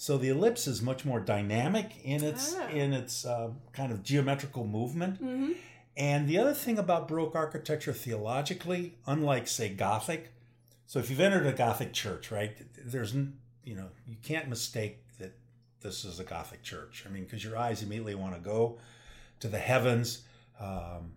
So 0.00 0.16
the 0.16 0.30
ellipse 0.30 0.66
is 0.66 0.80
much 0.80 1.04
more 1.04 1.20
dynamic 1.20 1.92
in 2.02 2.24
its 2.24 2.56
ah. 2.58 2.68
in 2.68 2.94
its 2.94 3.26
uh, 3.26 3.50
kind 3.72 3.92
of 3.92 4.02
geometrical 4.02 4.66
movement, 4.66 5.22
mm-hmm. 5.22 5.52
And 5.96 6.26
the 6.26 6.38
other 6.38 6.54
thing 6.54 6.78
about 6.78 7.08
Baroque 7.08 7.34
architecture 7.34 7.92
theologically, 7.92 8.94
unlike, 9.06 9.46
say, 9.46 9.68
Gothic, 9.68 10.32
so 10.86 10.98
if 10.98 11.10
you've 11.10 11.20
entered 11.20 11.46
a 11.46 11.52
Gothic 11.52 11.92
church, 11.92 12.30
right, 12.30 12.56
there's, 12.84 13.12
you 13.12 13.74
know, 13.76 13.88
you 14.06 14.16
can't 14.22 14.48
mistake 14.48 15.04
that 15.18 15.34
this 15.82 16.04
is 16.04 16.18
a 16.18 16.24
Gothic 16.24 16.62
church. 16.62 17.04
I 17.06 17.12
mean, 17.12 17.24
because 17.24 17.44
your 17.44 17.56
eyes 17.56 17.82
immediately 17.82 18.14
want 18.14 18.34
to 18.34 18.40
go 18.40 18.78
to 19.40 19.48
the 19.48 19.58
heavens. 19.58 20.22
Um, 20.58 21.12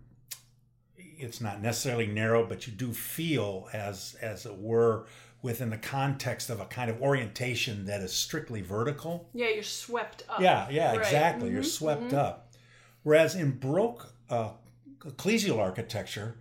it's 0.96 1.40
not 1.40 1.62
necessarily 1.62 2.06
narrow, 2.06 2.44
but 2.44 2.66
you 2.66 2.72
do 2.72 2.92
feel 2.92 3.68
as, 3.72 4.16
as 4.20 4.44
it 4.44 4.58
were, 4.58 5.06
within 5.44 5.68
the 5.68 5.76
context 5.76 6.48
of 6.48 6.58
a 6.58 6.64
kind 6.64 6.90
of 6.90 7.02
orientation 7.02 7.84
that 7.84 8.00
is 8.00 8.14
strictly 8.14 8.62
vertical. 8.62 9.28
Yeah, 9.34 9.50
you're 9.50 9.62
swept 9.62 10.22
up. 10.26 10.40
Yeah, 10.40 10.66
yeah, 10.70 10.92
right. 10.92 10.98
exactly. 10.98 11.48
Mm-hmm, 11.48 11.54
you're 11.56 11.62
swept 11.62 12.04
mm-hmm. 12.04 12.16
up. 12.16 12.54
Whereas 13.02 13.34
in 13.34 13.58
Baroque 13.58 14.10
uh, 14.30 14.52
ecclesial 15.00 15.58
architecture, 15.58 16.38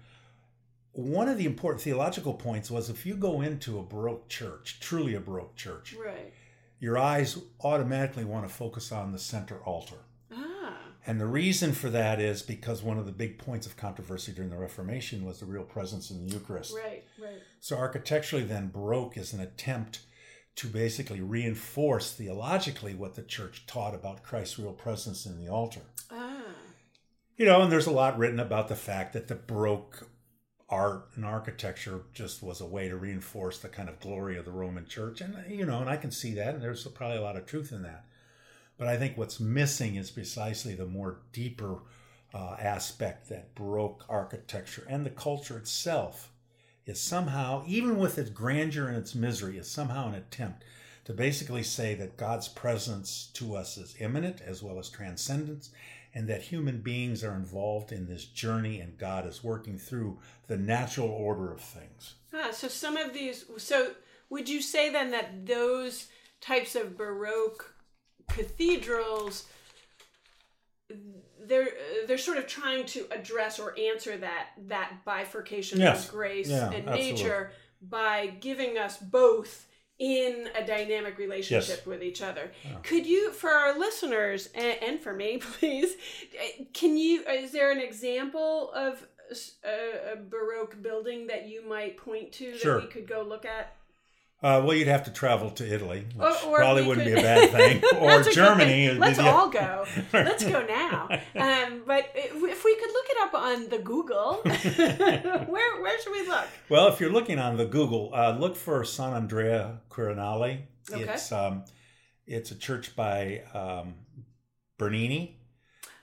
one 0.94 1.28
of 1.28 1.38
the 1.38 1.46
important 1.46 1.82
theological 1.82 2.34
points 2.34 2.72
was 2.72 2.90
if 2.90 3.06
you 3.06 3.16
go 3.16 3.42
into 3.42 3.78
a 3.78 3.84
Baroque 3.84 4.30
church, 4.30 4.78
truly 4.80 5.16
a 5.16 5.20
Baroque 5.20 5.58
church, 5.58 5.96
right. 6.02 6.32
your 6.80 6.98
eyes 6.98 7.38
automatically 7.60 8.24
want 8.24 8.48
to 8.48 8.54
focus 8.54 8.94
on 8.94 9.12
the 9.12 9.20
center 9.20 9.58
altar. 9.66 9.98
Ah. 10.32 10.78
And 11.06 11.20
the 11.20 11.26
reason 11.26 11.74
for 11.74 11.90
that 11.90 12.22
is 12.22 12.42
because 12.42 12.82
one 12.82 12.98
of 12.98 13.06
the 13.06 13.12
big 13.12 13.38
points 13.38 13.68
of 13.68 13.76
controversy 13.76 14.32
during 14.32 14.50
the 14.50 14.58
Reformation 14.58 15.26
was 15.26 15.42
the 15.42 15.46
real 15.46 15.64
presence 15.64 16.10
in 16.10 16.26
the 16.26 16.34
Eucharist. 16.34 16.74
Right, 16.74 17.04
right. 17.24 17.42
So 17.60 17.78
architecturally, 17.78 18.46
then, 18.46 18.70
Baroque 18.70 19.18
is 19.18 19.34
an 19.34 19.40
attempt 19.40 20.02
to 20.56 20.68
basically 20.68 21.22
reinforce 21.22 22.12
theologically 22.12 22.94
what 22.94 23.16
the 23.16 23.24
church 23.24 23.66
taught 23.66 23.96
about 23.96 24.24
Christ's 24.24 24.60
real 24.60 24.74
presence 24.74 25.26
in 25.26 25.40
the 25.40 25.52
altar. 25.52 25.82
Ah. 26.12 26.44
You 27.38 27.46
know, 27.46 27.62
and 27.62 27.72
there's 27.72 27.88
a 27.88 27.92
lot 27.92 28.18
written 28.18 28.40
about 28.40 28.68
the 28.68 28.76
fact 28.76 29.14
that 29.14 29.28
the 29.28 29.36
Baroque 29.36 30.08
art 30.70 31.10
and 31.16 31.26
architecture 31.26 32.02
just 32.14 32.44
was 32.44 32.62
a 32.62 32.66
way 32.66 32.88
to 32.88 32.96
reinforce 32.96 33.60
the 33.60 33.70
kind 33.70 33.90
of 33.90 34.00
glory 34.00 34.38
of 34.38 34.46
the 34.46 34.52
Roman 34.52 34.86
Church. 34.86 35.22
And, 35.22 35.36
you 35.50 35.66
know, 35.66 35.80
and 35.80 35.90
I 35.90 35.98
can 35.98 36.12
see 36.12 36.34
that, 36.36 36.54
and 36.54 36.64
there's 36.64 36.86
probably 36.88 37.18
a 37.18 37.22
lot 37.22 37.36
of 37.36 37.46
truth 37.46 37.72
in 37.72 37.82
that. 37.84 38.06
But 38.78 38.88
I 38.88 38.98
think 38.98 39.18
what's 39.18 39.40
missing 39.40 39.96
is 39.96 40.12
precisely 40.12 40.76
the 40.76 40.86
more 40.86 41.22
deeper 41.32 41.84
uh, 42.34 42.58
aspect 42.60 43.30
that 43.30 43.54
Baroque 43.56 44.04
architecture 44.10 44.86
and 44.90 45.06
the 45.06 45.12
culture 45.12 45.58
itself 45.58 46.33
is 46.86 47.00
somehow, 47.00 47.64
even 47.68 47.98
with 47.98 48.18
its 48.18 48.30
grandeur 48.30 48.88
and 48.88 48.98
its 48.98 49.16
misery, 49.16 49.58
is 49.58 49.70
somehow 49.70 50.10
an 50.10 50.16
attempt 50.16 50.64
to 51.06 51.14
basically 51.14 51.64
say 51.64 51.96
that 51.96 52.18
God's 52.18 52.48
presence 52.48 53.30
to 53.34 53.56
us 53.56 53.78
is 53.78 53.96
immanent 54.00 54.42
as 54.42 54.64
well 54.64 54.80
as 54.80 54.90
transcendence, 54.90 55.70
and 56.14 56.28
that 56.28 56.44
human 56.44 56.82
beings 56.82 57.24
are 57.24 57.36
involved 57.36 57.92
in 57.92 58.08
this 58.08 58.26
journey 58.26 58.80
and 58.80 58.98
God 58.98 59.26
is 59.26 59.44
working 59.44 59.78
through 59.78 60.20
the 60.48 60.58
natural 60.58 61.10
order 61.10 61.52
of 61.52 61.60
things. 61.60 62.16
Ah, 62.34 62.52
so 62.52 62.68
some 62.68 62.98
of 62.98 63.14
these, 63.14 63.46
so 63.58 63.92
would 64.30 64.48
you 64.48 64.62
say 64.62 64.90
then 64.92 65.12
that 65.12 65.46
those 65.46 66.08
types 66.40 66.76
of 66.76 66.98
Baroque 66.98 67.74
cathedrals, 68.30 69.46
they're 71.48 71.64
uh, 71.68 72.08
they're 72.08 72.18
sort 72.18 72.38
of 72.38 72.48
trying 72.48 72.86
to 72.88 73.06
address 73.12 73.60
or 73.60 73.78
answer 73.78 74.18
that 74.18 74.48
that 74.68 74.92
bifurcation 75.06 75.80
Yes. 75.80 76.06
of 76.06 76.12
grace 76.12 76.50
Yeah, 76.50 76.72
and 76.72 76.88
absolutely. 76.90 77.12
nature 77.14 77.52
by 77.82 78.28
giving 78.40 78.78
us 78.78 78.98
both 78.98 79.68
in 80.00 80.50
a 80.56 80.66
dynamic 80.66 81.18
relationship 81.18 81.78
Yes. 81.78 81.86
with 81.86 82.02
each 82.02 82.22
other. 82.22 82.52
Yeah. 82.66 82.78
Could 82.82 83.06
you, 83.06 83.32
for 83.32 83.50
our 83.52 83.78
listeners 83.78 84.50
and, 84.56 84.78
and 84.82 85.00
for 85.00 85.14
me, 85.14 85.38
please, 85.60 85.94
uh, 86.40 86.64
can 86.74 86.98
you? 86.98 87.22
Is 87.24 87.52
there 87.52 87.72
an 87.72 87.80
example 87.80 88.72
of 88.74 89.06
a 89.64 90.16
Baroque 90.18 90.82
building 90.82 91.28
that 91.28 91.48
you 91.48 91.68
might 91.68 91.98
point 91.98 92.32
to 92.34 92.58
Sure. 92.58 92.76
that 92.80 92.84
we 92.88 92.92
could 92.92 93.08
go 93.08 93.22
look 93.22 93.46
at? 93.46 93.76
Uh, 94.44 94.62
well, 94.66 94.76
you'd 94.76 94.90
have 94.90 95.04
to 95.06 95.12
travel 95.12 95.50
to 95.52 95.66
Italy, 95.74 96.06
which 96.16 96.44
Or- 96.44 96.50
or 96.50 96.58
probably 96.58 96.84
wouldn't 96.86 97.08
could- 97.08 97.16
be 97.16 97.20
a 97.22 97.24
bad 97.24 97.50
thing, 97.52 97.78
or 98.02 98.10
That's 98.10 98.28
a 98.28 98.30
good 98.32 98.36
Germany. 98.36 98.88
thing. 98.90 99.00
Let's 99.00 99.18
all 99.20 99.50
go. 99.50 99.86
Let's 100.12 100.44
go 100.44 100.66
now. 100.66 101.08
Um, 101.36 101.84
but 101.88 102.10
if 102.16 102.64
we 102.66 102.76
could 102.76 102.90
look 102.92 103.06
it 103.10 103.18
up 103.22 103.34
on 103.34 103.70
the 103.70 103.80
Google, 103.80 104.34
where 105.48 105.82
where 105.82 106.02
should 106.02 106.12
we 106.12 106.28
look? 106.28 106.46
Well, 106.70 106.88
if 106.90 107.00
you're 107.00 107.12
looking 107.12 107.40
on 107.40 107.58
the 107.58 107.66
Google, 107.66 108.12
uh, 108.14 108.38
look 108.38 108.56
for 108.56 108.84
San 108.84 109.14
Andrea 109.14 109.80
Quirinale. 109.90 110.62
Okay. 110.92 111.04
It's 111.04 111.32
um, 111.32 111.64
it's 112.28 112.52
a 112.52 112.56
church 112.56 112.96
by 112.96 113.44
um, 113.54 113.96
Bernini, 114.78 115.38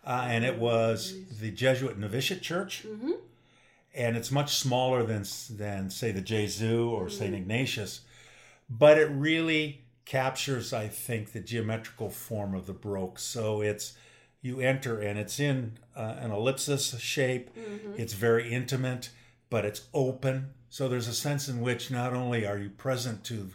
uh, 0.06 0.24
and 0.28 0.44
it 0.44 0.58
was 0.58 1.14
the 1.40 1.50
Jesuit 1.50 1.98
novitiate 1.98 2.42
church, 2.42 2.82
hmm 2.82 3.12
and 3.92 4.16
it's 4.16 4.30
much 4.30 4.54
smaller 4.56 5.02
than 5.04 5.24
than 5.50 5.90
say 5.90 6.12
the 6.12 6.22
Gesù 6.22 6.88
or 6.90 7.06
Mm. 7.06 7.10
Saint 7.10 7.34
Ignatius, 7.34 8.00
but 8.70 8.96
it 8.96 9.10
really 9.10 9.84
captures, 10.04 10.72
I 10.72 10.88
think, 10.88 11.32
the 11.32 11.40
geometrical 11.40 12.08
form 12.10 12.54
of 12.54 12.66
the 12.66 12.72
Baroque. 12.72 13.18
So 13.18 13.60
it's 13.60 13.94
you 14.42 14.60
enter 14.60 15.00
and 15.00 15.18
it's 15.18 15.38
in 15.38 15.78
uh, 15.94 16.16
an 16.18 16.30
ellipsis 16.30 16.98
shape. 16.98 17.50
hmm 17.54 17.92
It's 17.96 18.14
very 18.14 18.50
intimate, 18.50 19.10
but 19.50 19.64
it's 19.64 19.82
open. 19.92 20.54
So 20.70 20.88
there's 20.88 21.08
a 21.08 21.14
sense 21.14 21.48
in 21.48 21.60
which 21.60 21.90
not 21.90 22.14
only 22.14 22.46
are 22.46 22.58
you 22.58 22.70
present 22.70 23.24
to 23.24 23.50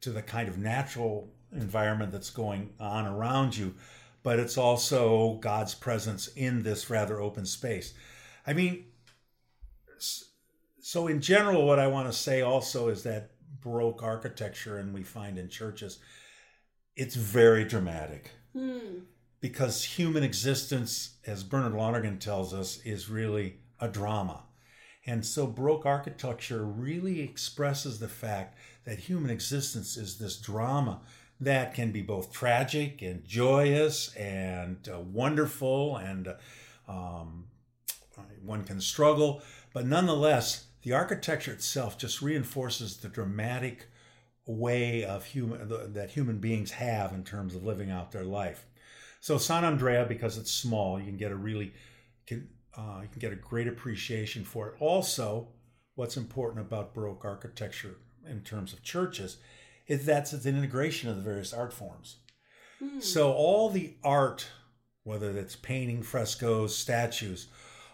to 0.00 0.10
the 0.10 0.22
kind 0.22 0.48
of 0.48 0.56
natural 0.56 1.28
environment 1.52 2.10
that's 2.12 2.30
going 2.30 2.72
on 2.80 3.06
around 3.06 3.56
you, 3.56 3.74
but 4.22 4.38
it's 4.38 4.56
also 4.56 5.34
God's 5.40 5.74
presence 5.74 6.28
in 6.28 6.62
this 6.62 6.88
rather 6.88 7.20
open 7.20 7.44
space. 7.44 7.92
I 8.46 8.54
mean, 8.54 8.86
so 10.80 11.06
in 11.06 11.20
general, 11.20 11.66
what 11.66 11.78
I 11.78 11.86
want 11.86 12.10
to 12.10 12.12
say 12.12 12.40
also 12.40 12.88
is 12.88 13.02
that 13.02 13.29
Baroque 13.60 14.02
architecture, 14.02 14.78
and 14.78 14.94
we 14.94 15.02
find 15.02 15.38
in 15.38 15.48
churches, 15.48 15.98
it's 16.96 17.14
very 17.14 17.64
dramatic 17.64 18.30
Hmm. 18.52 19.00
because 19.40 19.84
human 19.84 20.22
existence, 20.22 21.16
as 21.26 21.44
Bernard 21.44 21.74
Lonergan 21.74 22.18
tells 22.18 22.52
us, 22.52 22.78
is 22.84 23.08
really 23.08 23.60
a 23.78 23.88
drama. 23.88 24.44
And 25.06 25.24
so 25.24 25.46
Baroque 25.46 25.86
architecture 25.86 26.64
really 26.64 27.20
expresses 27.20 27.98
the 28.00 28.08
fact 28.08 28.58
that 28.84 28.98
human 28.98 29.30
existence 29.30 29.96
is 29.96 30.18
this 30.18 30.36
drama 30.38 31.00
that 31.40 31.72
can 31.74 31.90
be 31.90 32.02
both 32.02 32.32
tragic 32.32 33.00
and 33.00 33.24
joyous 33.24 34.14
and 34.14 34.86
uh, 34.92 35.00
wonderful, 35.00 35.96
and 35.96 36.28
uh, 36.28 36.34
um, 36.86 37.46
one 38.42 38.64
can 38.64 38.80
struggle. 38.80 39.42
But 39.72 39.86
nonetheless, 39.86 40.66
the 40.82 40.92
architecture 40.92 41.52
itself 41.52 41.98
just 41.98 42.22
reinforces 42.22 42.96
the 42.96 43.08
dramatic 43.08 43.88
way 44.46 45.04
of 45.04 45.24
human 45.24 45.92
that 45.92 46.10
human 46.10 46.38
beings 46.38 46.72
have 46.72 47.12
in 47.12 47.24
terms 47.24 47.54
of 47.54 47.64
living 47.64 47.90
out 47.90 48.12
their 48.12 48.24
life. 48.24 48.66
So 49.20 49.36
San 49.38 49.64
Andrea, 49.64 50.06
because 50.06 50.38
it's 50.38 50.50
small, 50.50 50.98
you 50.98 51.06
can 51.06 51.16
get 51.16 51.32
a 51.32 51.36
really 51.36 51.72
can 52.26 52.48
uh, 52.76 53.00
you 53.02 53.08
can 53.08 53.20
get 53.20 53.32
a 53.32 53.36
great 53.36 53.68
appreciation 53.68 54.44
for 54.44 54.68
it. 54.68 54.74
Also, 54.80 55.48
what's 55.94 56.16
important 56.16 56.66
about 56.66 56.94
Baroque 56.94 57.24
architecture 57.24 57.96
in 58.28 58.40
terms 58.40 58.72
of 58.72 58.82
churches 58.82 59.38
is 59.86 60.06
that 60.06 60.32
it's 60.32 60.44
an 60.44 60.56
integration 60.56 61.10
of 61.10 61.16
the 61.16 61.22
various 61.22 61.52
art 61.52 61.72
forms. 61.72 62.16
Hmm. 62.78 63.00
So 63.00 63.32
all 63.32 63.68
the 63.70 63.94
art, 64.04 64.46
whether 65.02 65.32
that's 65.32 65.56
painting, 65.56 66.02
frescoes, 66.02 66.76
statues, 66.76 67.48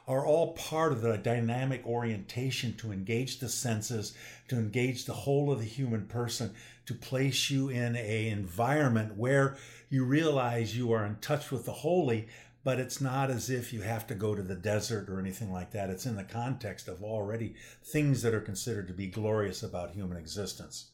are 0.07 0.25
all 0.25 0.53
part 0.53 0.92
of 0.92 1.03
the 1.03 1.16
dynamic 1.16 1.85
orientation 1.85 2.75
to 2.75 2.92
engage 2.92 3.38
the 3.38 3.49
senses, 3.49 4.14
to 4.49 4.57
engage 4.57 5.05
the 5.05 5.12
whole 5.12 5.51
of 5.51 5.59
the 5.59 5.64
human 5.64 6.07
person, 6.07 6.55
to 6.87 6.95
place 6.95 7.51
you 7.51 7.69
in 7.69 7.97
a 7.97 8.29
environment 8.29 9.16
where 9.16 9.57
you 9.88 10.05
realize 10.05 10.77
you 10.77 10.92
are 10.92 11.05
in 11.05 11.16
touch 11.16 11.51
with 11.51 11.64
the 11.64 11.73
holy, 11.73 12.29
but 12.62 12.79
it's 12.79 13.01
not 13.01 13.31
as 13.31 13.51
if 13.51 13.73
you 13.73 13.83
have 13.83 14.07
to 14.07 14.14
go 14.14 14.35
to 14.35 14.42
the 14.42 14.55
desert 14.55 15.09
or 15.09 15.19
anything 15.19 15.53
like 15.53 15.73
that. 15.73 15.90
It's 15.90 16.07
in 16.07 16.16
the 16.16 16.25
context 16.25 16.87
of 16.88 17.03
already 17.03 17.55
things 17.83 18.23
that 18.23 18.35
are 18.35 18.40
considered 18.40 18.88
to 18.88 18.95
be 18.95 19.09
glorious 19.09 19.62
about 19.62 19.90
human 19.90 20.16
existence. 20.16 20.90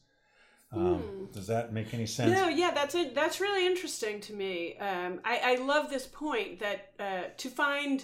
Um, 0.71 1.29
Does 1.31 1.47
that 1.47 1.71
make 1.71 1.93
any 1.93 2.07
sense? 2.07 2.31
No, 2.31 2.47
yeah, 2.47 2.71
that's 2.71 2.95
it. 2.95 3.13
That's 3.13 3.39
really 3.39 3.67
interesting 3.67 4.19
to 4.21 4.33
me. 4.33 4.75
Um, 4.77 5.19
I, 5.23 5.41
I 5.43 5.55
love 5.55 5.91
this 5.91 6.07
point 6.07 6.59
that 6.59 6.93
uh, 6.99 7.23
to 7.37 7.49
find 7.49 8.03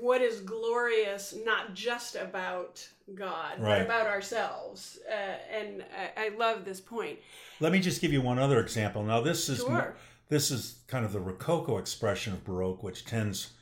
what 0.00 0.20
is 0.22 0.40
glorious, 0.40 1.34
not 1.44 1.74
just 1.74 2.14
about 2.16 2.86
God, 3.14 3.60
Right. 3.60 3.78
but 3.78 3.84
about 3.86 4.06
ourselves. 4.06 4.98
Uh, 5.08 5.12
and 5.14 5.84
I, 6.16 6.26
I 6.26 6.28
love 6.30 6.64
this 6.64 6.80
point. 6.80 7.18
Let 7.60 7.72
me 7.72 7.80
just 7.80 8.00
give 8.00 8.12
you 8.12 8.22
one 8.22 8.38
other 8.38 8.60
example. 8.60 9.02
Now, 9.02 9.20
this 9.20 9.48
is 9.48 9.58
Sure. 9.58 9.94
this 10.28 10.50
is 10.50 10.80
kind 10.88 11.04
of 11.04 11.12
the 11.12 11.20
Rococo 11.20 11.78
expression 11.78 12.32
of 12.32 12.44
Baroque, 12.44 12.82
which 12.82 13.04
tends, 13.04 13.52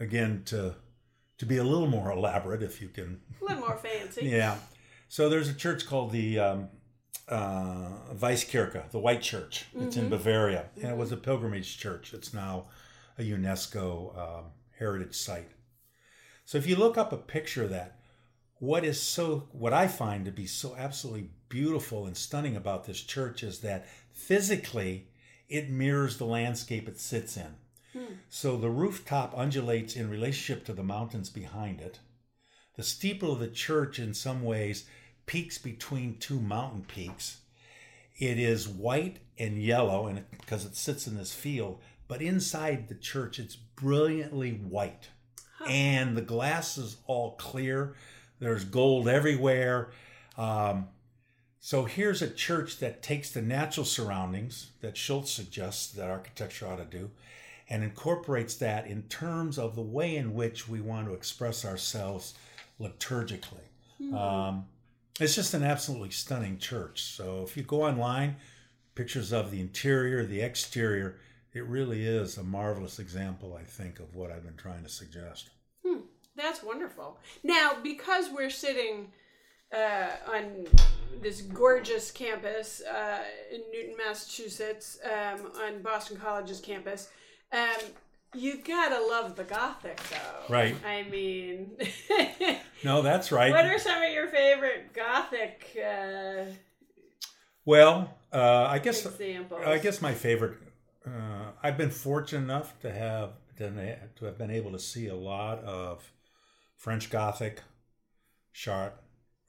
again, 0.00 0.42
to 0.46 0.76
to 1.36 1.46
be 1.46 1.56
a 1.56 1.64
little 1.64 1.88
more 1.88 2.12
elaborate, 2.12 2.62
if 2.62 2.80
you 2.80 2.88
can. 2.88 3.20
A 3.40 3.44
little 3.44 3.60
more 3.60 3.76
fancy. 3.76 4.24
Yeah. 4.30 4.56
So 5.08 5.28
there's 5.28 5.48
a 5.48 5.54
church 5.54 5.84
called 5.86 6.12
the 6.12 6.38
um, 6.38 6.68
uh, 7.28 7.90
Weisskirche, 8.14 8.90
the 8.90 8.98
White 9.00 9.20
Church. 9.22 9.66
It's 9.78 9.96
in 9.96 10.06
Mhm. 10.06 10.10
Bavaria, 10.10 10.66
and 10.76 10.84
it 10.92 10.96
was 10.96 11.10
a 11.12 11.16
pilgrimage 11.16 11.76
church. 11.78 12.14
It's 12.14 12.32
now 12.32 12.66
a 13.18 13.22
UNESCO 13.22 14.16
um, 14.16 14.44
heritage 14.78 15.14
site. 15.16 15.50
So 16.44 16.58
if 16.58 16.66
you 16.66 16.76
look 16.76 16.98
up 16.98 17.12
a 17.12 17.16
picture 17.16 17.64
of 17.64 17.70
that, 17.70 17.98
what 18.58 18.84
is 18.84 19.00
so 19.00 19.48
what 19.52 19.72
I 19.72 19.88
find 19.88 20.24
to 20.24 20.30
be 20.30 20.46
so 20.46 20.74
absolutely 20.76 21.30
beautiful 21.48 22.06
and 22.06 22.16
stunning 22.16 22.56
about 22.56 22.84
this 22.84 23.00
church 23.00 23.42
is 23.42 23.60
that 23.60 23.86
physically 24.12 25.08
it 25.48 25.70
mirrors 25.70 26.16
the 26.16 26.26
landscape 26.26 26.88
it 26.88 26.98
sits 26.98 27.36
in. 27.36 27.54
Hmm. 27.92 28.14
So 28.28 28.56
the 28.56 28.70
rooftop 28.70 29.34
undulates 29.36 29.96
in 29.96 30.10
relationship 30.10 30.64
to 30.66 30.72
the 30.72 30.82
mountains 30.82 31.30
behind 31.30 31.80
it. 31.80 32.00
The 32.76 32.82
steeple 32.82 33.32
of 33.32 33.38
the 33.38 33.48
church, 33.48 33.98
in 33.98 34.14
some 34.14 34.42
ways, 34.42 34.86
peaks 35.26 35.58
between 35.58 36.18
two 36.18 36.40
mountain 36.40 36.84
peaks. 36.86 37.38
It 38.18 38.38
is 38.38 38.68
white 38.68 39.18
and 39.38 39.62
yellow, 39.62 40.06
and 40.06 40.24
because 40.30 40.64
it 40.64 40.76
sits 40.76 41.06
in 41.06 41.16
this 41.16 41.32
field, 41.34 41.80
but 42.08 42.22
inside 42.22 42.88
the 42.88 42.94
church, 42.94 43.38
it's 43.38 43.56
brilliantly 43.56 44.52
white. 44.52 45.08
And 45.68 46.16
the 46.16 46.22
glass 46.22 46.78
is 46.78 46.96
all 47.06 47.32
clear. 47.32 47.94
There's 48.38 48.64
gold 48.64 49.08
everywhere. 49.08 49.90
Um, 50.36 50.88
so 51.60 51.84
here's 51.84 52.20
a 52.20 52.28
church 52.28 52.78
that 52.80 53.02
takes 53.02 53.30
the 53.30 53.40
natural 53.40 53.86
surroundings 53.86 54.72
that 54.80 54.96
Schulz 54.96 55.30
suggests 55.30 55.92
that 55.92 56.10
architecture 56.10 56.66
ought 56.66 56.76
to 56.76 56.84
do 56.84 57.10
and 57.70 57.82
incorporates 57.82 58.56
that 58.56 58.86
in 58.86 59.02
terms 59.04 59.58
of 59.58 59.74
the 59.74 59.82
way 59.82 60.16
in 60.16 60.34
which 60.34 60.68
we 60.68 60.80
want 60.80 61.06
to 61.06 61.14
express 61.14 61.64
ourselves 61.64 62.34
liturgically. 62.80 63.64
Hmm. 63.98 64.14
Um, 64.14 64.66
it's 65.20 65.34
just 65.34 65.54
an 65.54 65.62
absolutely 65.62 66.10
stunning 66.10 66.58
church. 66.58 67.02
So 67.02 67.42
if 67.42 67.56
you 67.56 67.62
go 67.62 67.82
online, 67.84 68.36
pictures 68.94 69.32
of 69.32 69.50
the 69.50 69.60
interior, 69.60 70.24
the 70.24 70.40
exterior, 70.40 71.16
it 71.52 71.64
really 71.66 72.04
is 72.04 72.36
a 72.36 72.42
marvelous 72.42 72.98
example, 72.98 73.56
I 73.58 73.62
think, 73.62 74.00
of 74.00 74.14
what 74.14 74.30
I've 74.30 74.44
been 74.44 74.56
trying 74.56 74.82
to 74.82 74.88
suggest. 74.88 75.50
That's 76.36 76.62
wonderful. 76.62 77.18
Now, 77.42 77.72
because 77.82 78.28
we're 78.30 78.50
sitting 78.50 79.12
uh, 79.72 80.10
on 80.28 80.66
this 81.22 81.42
gorgeous 81.42 82.10
campus 82.10 82.82
uh, 82.82 83.18
in 83.52 83.60
Newton, 83.72 83.94
Massachusetts, 83.96 84.98
um, 85.04 85.52
on 85.62 85.82
Boston 85.82 86.16
College's 86.16 86.60
campus, 86.60 87.08
um, 87.52 87.90
you 88.34 88.58
gotta 88.66 89.00
love 89.00 89.36
the 89.36 89.44
Gothic, 89.44 90.00
though. 90.10 90.52
Right. 90.52 90.74
I 90.84 91.04
mean, 91.04 91.70
No, 92.84 93.00
that's 93.00 93.30
right. 93.30 93.52
what 93.52 93.64
are 93.64 93.78
some 93.78 94.02
of 94.02 94.12
your 94.12 94.26
favorite 94.26 94.92
Gothic 94.92 95.76
uh, 95.78 96.44
well, 97.64 98.14
uh, 98.32 98.66
I 98.68 98.78
guess 98.78 99.06
examples? 99.06 99.62
I 99.64 99.78
guess 99.78 100.02
my 100.02 100.12
favorite. 100.12 100.58
Uh, 101.06 101.52
I've 101.62 101.78
been 101.78 101.90
fortunate 101.90 102.42
enough 102.42 102.78
to 102.80 102.92
have 102.92 103.30
to 103.58 104.24
have 104.24 104.36
been 104.36 104.50
able 104.50 104.72
to 104.72 104.78
see 104.78 105.06
a 105.06 105.14
lot 105.14 105.62
of 105.64 106.10
French 106.84 107.08
Gothic, 107.08 107.62
Chartres, 108.52 108.98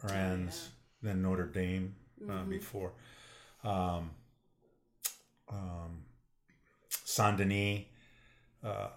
Rennes, 0.02 0.70
then 1.02 1.22
Notre 1.22 1.46
Dame 1.46 1.94
uh, 2.24 2.32
Mhm. 2.46 2.50
before, 2.50 2.94
um, 3.62 4.12
um, 5.50 6.06
Saint 6.88 7.38
Denis. 7.38 7.88
Uh, 8.64 8.88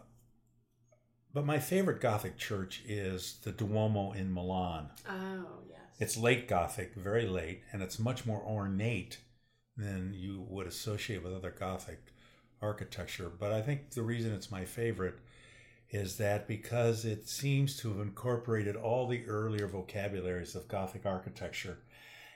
but 1.35 1.45
my 1.47 1.59
favorite 1.59 2.01
Gothic 2.01 2.37
church 2.39 2.85
is 2.87 3.41
the 3.43 3.51
Duomo 3.51 4.13
in 4.13 4.33
Milan. 4.33 4.91
Oh, 5.09 5.65
yes. 5.69 5.81
It's 5.99 6.17
late 6.17 6.47
Gothic, 6.47 6.95
very 6.95 7.27
late, 7.27 7.65
and 7.73 7.83
it's 7.83 7.99
much 7.99 8.25
more 8.25 8.41
ornate 8.45 9.19
than 9.77 10.15
you 10.15 10.43
would 10.43 10.69
associate 10.69 11.25
with 11.25 11.35
other 11.35 11.51
Gothic 11.51 12.13
architecture. 12.63 13.29
But 13.29 13.53
I 13.53 13.63
think 13.63 13.91
the 13.91 14.03
reason 14.03 14.33
it's 14.33 14.49
my 14.49 14.65
favorite 14.65 15.19
is 15.91 16.19
that 16.19 16.47
because 16.47 17.05
it 17.05 17.29
seems 17.29 17.77
to 17.79 17.89
have 17.89 18.01
incorporated 18.01 18.77
all 18.77 19.07
the 19.07 19.27
earlier 19.27 19.67
vocabularies 19.67 20.55
of 20.55 20.69
Gothic 20.69 21.07
architecture 21.07 21.79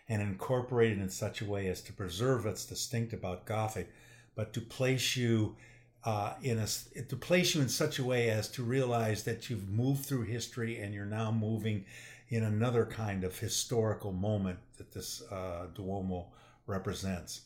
and 0.08 0.22
incorporated 0.22 0.98
in 0.98 1.10
such 1.10 1.42
a 1.42 1.44
way 1.44 1.68
as 1.68 1.82
to 1.82 1.92
preserve 1.92 2.44
what's 2.44 2.64
distinct 2.64 3.12
about 3.12 3.44
Gothic, 3.44 3.90
but 4.34 4.52
to 4.54 4.60
place 4.60 5.16
you 5.16 5.56
uh, 6.04 6.34
in 6.42 6.58
a 6.58 6.66
to 7.02 7.16
place 7.16 7.54
you 7.54 7.60
in 7.60 7.68
such 7.68 7.98
a 7.98 8.04
way 8.04 8.28
as 8.28 8.48
to 8.48 8.62
realize 8.62 9.22
that 9.22 9.48
you've 9.48 9.68
moved 9.68 10.04
through 10.04 10.22
history 10.22 10.80
and 10.80 10.92
you're 10.92 11.04
now 11.04 11.30
moving 11.30 11.84
in 12.28 12.42
another 12.42 12.84
kind 12.86 13.22
of 13.22 13.38
historical 13.38 14.12
moment 14.12 14.58
that 14.78 14.90
this 14.92 15.22
uh, 15.30 15.66
Duomo 15.74 16.26
represents. 16.66 17.42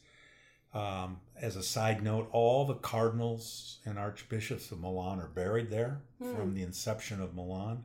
Um, 0.77 1.21
as 1.41 1.57
a 1.57 1.63
side 1.63 2.03
note, 2.03 2.29
all 2.33 2.65
the 2.67 2.75
cardinals 2.75 3.79
and 3.87 3.99
archbishops 3.99 4.71
of 4.73 4.81
Milan 4.81 5.21
are 5.21 5.29
buried 5.29 5.71
there 5.71 6.01
from 6.19 6.55
the 6.55 6.63
inception 6.63 7.21
of 7.21 7.35
Milan. 7.35 7.85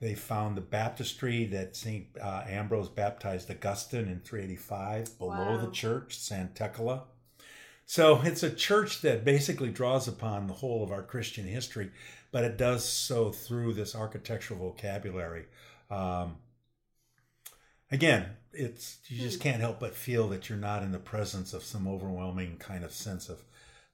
They 0.00 0.14
found 0.14 0.56
the 0.56 0.62
baptistry 0.62 1.44
that 1.46 1.76
St. 1.76 2.06
Uh, 2.20 2.42
Ambrose 2.48 2.88
baptized 2.88 3.50
Augustine 3.52 4.08
in 4.08 4.20
385 4.20 5.16
below 5.18 5.58
the 5.58 5.66
Wow. 5.66 5.70
church, 5.70 6.18
Santa 6.18 6.52
Tecla. 6.54 7.04
So 7.86 8.20
it's 8.22 8.42
a 8.42 8.50
church 8.50 9.00
that 9.02 9.24
basically 9.24 9.70
draws 9.70 10.08
upon 10.08 10.46
the 10.48 10.54
whole 10.54 10.82
of 10.82 10.90
our 10.90 11.02
Christian 11.04 11.46
history, 11.46 11.92
but 12.32 12.42
it 12.44 12.56
does 12.56 12.84
so 12.84 13.30
through 13.30 13.74
this 13.74 13.94
architectural 13.94 14.58
vocabulary. 14.58 15.46
Um, 15.90 16.36
again, 17.92 18.26
it's 18.52 18.98
you 19.06 19.18
just 19.18 19.40
can't 19.40 19.60
help 19.60 19.78
but 19.80 19.94
feel 19.94 20.28
that 20.30 20.48
you're 20.48 20.58
not 20.58 20.82
in 20.82 20.90
the 20.92 20.98
presence 20.98 21.52
of 21.54 21.62
some 21.62 21.86
overwhelming 21.86 22.56
kind 22.58 22.84
of 22.84 22.92
sense 22.92 23.28
of 23.28 23.42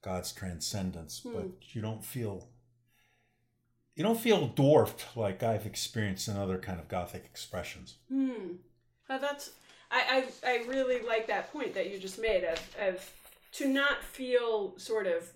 God's 0.02 0.32
transcendence, 0.32 1.20
but 1.20 1.46
you 1.72 1.82
don't 1.82 2.04
feel 2.04 2.48
you 3.94 4.04
don't 4.04 4.18
feel 4.18 4.46
dwarfed 4.48 5.16
like 5.16 5.42
I've 5.42 5.66
experienced 5.66 6.28
in 6.28 6.37
other 6.37 6.58
kind 6.58 6.78
of 6.80 6.88
Gothic 6.88 7.24
expressions. 7.24 7.96
Hmm. 8.08 8.52
That's 9.08 9.50
I, 9.90 10.24
I 10.44 10.50
I 10.50 10.64
really 10.68 11.02
like 11.02 11.26
that 11.26 11.52
point 11.52 11.74
that 11.74 11.90
you 11.90 11.98
just 11.98 12.18
made 12.20 12.44
of 12.44 12.61
of 12.80 13.12
to 13.52 13.66
not 13.68 14.02
feel 14.04 14.78
sort 14.78 15.06
of 15.06 15.30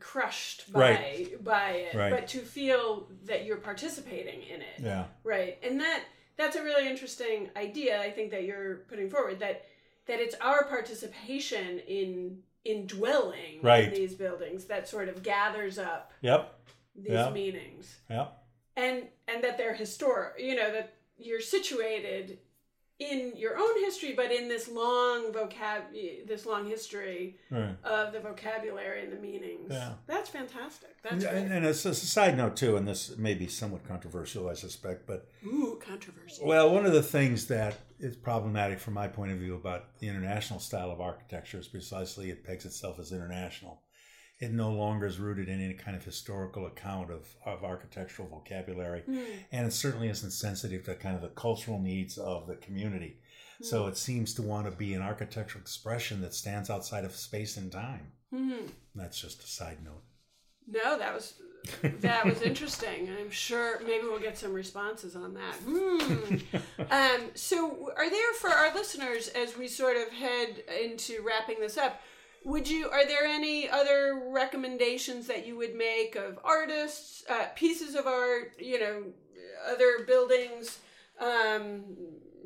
crushed 0.00 0.72
by 0.72 0.80
Right. 0.80 1.44
by 1.44 1.70
it, 1.72 1.94
Right. 1.96 2.10
but 2.10 2.28
to 2.28 2.40
feel 2.40 3.08
that 3.24 3.44
you're 3.44 3.56
participating 3.58 4.42
in 4.42 4.60
it. 4.60 4.80
Yeah. 4.80 5.06
Right. 5.24 5.58
And 5.62 5.80
that 5.80 6.04
that's 6.38 6.56
a 6.56 6.62
really 6.62 6.88
interesting 6.88 7.50
idea 7.56 8.00
I 8.00 8.10
think 8.10 8.30
that 8.30 8.44
you're 8.44 8.76
putting 8.88 9.10
forward 9.10 9.40
that 9.40 9.66
that 10.06 10.20
it's 10.20 10.34
our 10.40 10.64
participation 10.64 11.80
in 11.80 12.38
in 12.64 12.86
dwelling 12.86 13.60
Right. 13.62 13.84
in 13.84 13.90
these 13.94 14.14
buildings 14.14 14.64
that 14.66 14.88
sort 14.88 15.08
of 15.10 15.22
gathers 15.22 15.78
up 15.78 16.12
Yep. 16.22 16.54
these 16.96 17.12
Yeah. 17.12 17.30
meanings 17.30 17.98
Yep. 18.08 18.32
and 18.76 19.08
and 19.26 19.44
that 19.44 19.58
they're 19.58 19.74
historic 19.74 20.38
you 20.40 20.54
know 20.54 20.70
that 20.72 20.94
you're 21.18 21.40
situated 21.40 22.38
in 22.98 23.32
your 23.36 23.56
own 23.56 23.78
history 23.80 24.12
but 24.14 24.32
in 24.32 24.48
this 24.48 24.68
long 24.68 25.32
vocab 25.32 25.82
this 26.26 26.44
long 26.46 26.66
history 26.68 27.36
Right. 27.50 27.76
of 27.84 28.12
the 28.12 28.20
vocabulary 28.20 29.04
and 29.04 29.12
the 29.12 29.20
meanings 29.20 29.70
Yeah. 29.70 29.94
that's 30.06 30.28
fantastic 30.28 30.96
that's 31.02 31.24
And, 31.24 31.52
and, 31.52 31.64
it's 31.64 31.84
a 31.84 31.94
side 31.94 32.36
note 32.36 32.56
too, 32.56 32.76
and 32.76 32.86
this 32.88 33.16
may 33.16 33.34
be 33.34 33.46
somewhat 33.46 33.86
controversial, 33.86 34.48
I 34.48 34.54
suspect, 34.54 35.06
but 35.06 35.28
ooh 35.46 35.78
controversy 35.84 36.42
Well, 36.44 36.72
one 36.74 36.86
of 36.86 36.92
the 36.92 37.02
things 37.02 37.46
that 37.46 37.76
is 38.00 38.16
problematic 38.16 38.78
from 38.80 38.94
my 38.94 39.06
point 39.08 39.30
of 39.32 39.38
view 39.38 39.54
about 39.54 39.98
the 40.00 40.08
international 40.08 40.58
style 40.60 40.90
of 40.90 41.00
architecture 41.00 41.58
is 41.58 41.68
precisely 41.68 42.30
it 42.30 42.44
pegs 42.44 42.64
itself 42.64 42.98
as 42.98 43.12
international. 43.12 43.80
It 44.40 44.52
no 44.52 44.70
longer 44.70 45.06
is 45.06 45.18
rooted 45.18 45.48
in 45.48 45.60
any 45.60 45.74
kind 45.74 45.96
of 45.96 46.04
historical 46.04 46.66
account 46.66 47.10
of, 47.10 47.26
of 47.44 47.64
architectural 47.64 48.28
vocabulary, 48.28 49.02
and 49.50 49.66
it 49.66 49.72
certainly 49.72 50.08
isn't 50.08 50.30
sensitive 50.30 50.84
to 50.84 50.94
kind 50.94 51.16
of 51.16 51.22
the 51.22 51.28
cultural 51.28 51.80
needs 51.80 52.18
of 52.18 52.46
the 52.46 52.54
community. 52.56 53.18
So 53.60 53.88
it 53.88 53.96
seems 53.96 54.34
to 54.34 54.42
want 54.42 54.66
to 54.66 54.76
be 54.76 54.94
an 54.94 55.02
architectural 55.02 55.60
expression 55.60 56.20
that 56.20 56.34
stands 56.34 56.70
outside 56.70 57.04
of 57.04 57.16
space 57.16 57.56
and 57.56 57.72
time. 57.72 58.12
Mhm. 58.32 58.70
That's 58.94 59.20
just 59.20 59.42
a 59.42 59.46
side 59.48 59.78
note. 59.84 60.02
no 60.70 60.98
that 60.98 61.14
was 61.14 61.34
that 62.00 62.24
was 62.24 62.42
interesting 62.42 63.08
i'm 63.18 63.30
sure 63.30 63.80
maybe 63.80 64.04
we'll 64.04 64.18
get 64.20 64.36
some 64.38 64.52
responses 64.52 65.16
on 65.16 65.34
that 65.34 65.54
hmm. 65.64 66.34
um, 66.90 67.30
so 67.34 67.90
are 67.96 68.08
there 68.10 68.32
for 68.34 68.50
our 68.50 68.72
listeners 68.74 69.28
as 69.28 69.56
we 69.56 69.66
sort 69.66 69.96
of 69.96 70.10
head 70.12 70.62
into 70.82 71.22
wrapping 71.26 71.58
this 71.58 71.76
up 71.76 72.00
would 72.44 72.68
you 72.68 72.88
are 72.90 73.06
there 73.06 73.24
any 73.24 73.68
other 73.68 74.28
recommendations 74.30 75.26
that 75.26 75.46
you 75.46 75.56
would 75.56 75.74
make 75.74 76.16
of 76.16 76.38
artists 76.44 77.24
uh, 77.28 77.46
pieces 77.54 77.94
of 77.94 78.06
art 78.06 78.52
you 78.58 78.78
know 78.78 79.02
other 79.68 80.04
buildings 80.06 80.78
um, 81.20 81.84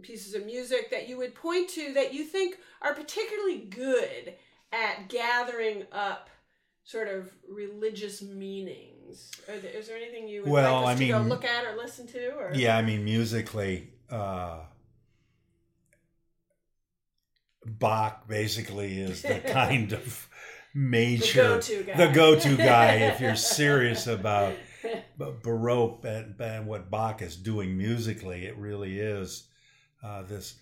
pieces 0.02 0.35
of 0.35 0.46
music 0.46 0.90
that 0.90 1.09
you 1.09 1.16
would 1.18 1.35
point 1.35 1.68
to 1.68 1.92
that 1.94 2.12
you 2.14 2.24
think 2.24 2.57
are 2.81 2.94
particularly 2.94 3.59
good 3.59 4.35
at 4.72 5.09
gathering 5.09 5.85
up 5.92 6.31
sort 6.85 7.09
of 7.09 7.31
religious 7.48 8.22
meanings? 8.22 9.31
Are 9.48 9.59
there, 9.59 9.70
is 9.72 9.88
there 9.88 9.96
anything 9.96 10.28
you 10.28 10.42
would 10.42 10.50
Well, 10.50 10.83
like 10.83 10.94
us 10.94 11.00
I 11.00 11.05
to 11.05 11.12
go 11.12 11.18
look 11.20 11.44
at 11.44 11.64
or 11.64 11.76
listen 11.76 12.07
to 12.09 12.31
or? 12.31 12.52
Yeah, 12.55 12.76
I 12.76 12.83
mean, 12.83 13.05
musically, 13.05 13.90
uh, 14.11 14.61
Bach 17.64 18.29
basically 18.29 19.01
is 19.01 19.22
the 19.22 19.38
kind 19.46 19.92
of 19.92 20.29
major, 20.75 21.59
the 21.59 22.11
go-to 22.12 22.57
guy 22.57 22.94
if 22.94 23.20
you're 23.20 23.37
serious 23.37 24.07
about 24.07 24.55
Baroque 25.42 26.05
and, 26.05 26.40
and 26.40 26.66
what 26.66 26.90
Bach 26.90 27.22
is 27.22 27.37
doing 27.37 27.77
musically. 27.77 28.46
It 28.46 28.57
really 28.57 28.98
is 28.98 29.48
uh, 30.03 30.22
this. 30.22 30.57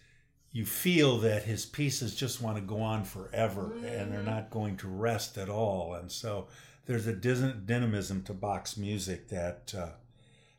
You 0.53 0.67
feel 0.67 1.19
that 1.19 1.45
his 1.45 1.65
pieces 1.65 2.17
just 2.17 2.43
want 2.43 2.57
to 2.57 2.63
go 2.63 2.81
on 2.81 3.05
forever, 3.05 3.73
and 3.85 4.13
they're 4.13 4.23
not 4.23 4.51
going 4.51 4.77
to 4.79 4.89
rest 4.89 5.39
at 5.39 5.49
all. 5.49 5.95
And 5.95 6.11
so 6.11 6.49
there's 6.87 7.07
a 7.07 7.13
dynamism 7.13 8.25
to 8.25 8.35
Bach's 8.35 8.77
music 8.77 9.29
that 9.29 9.73
uh, 9.79 9.91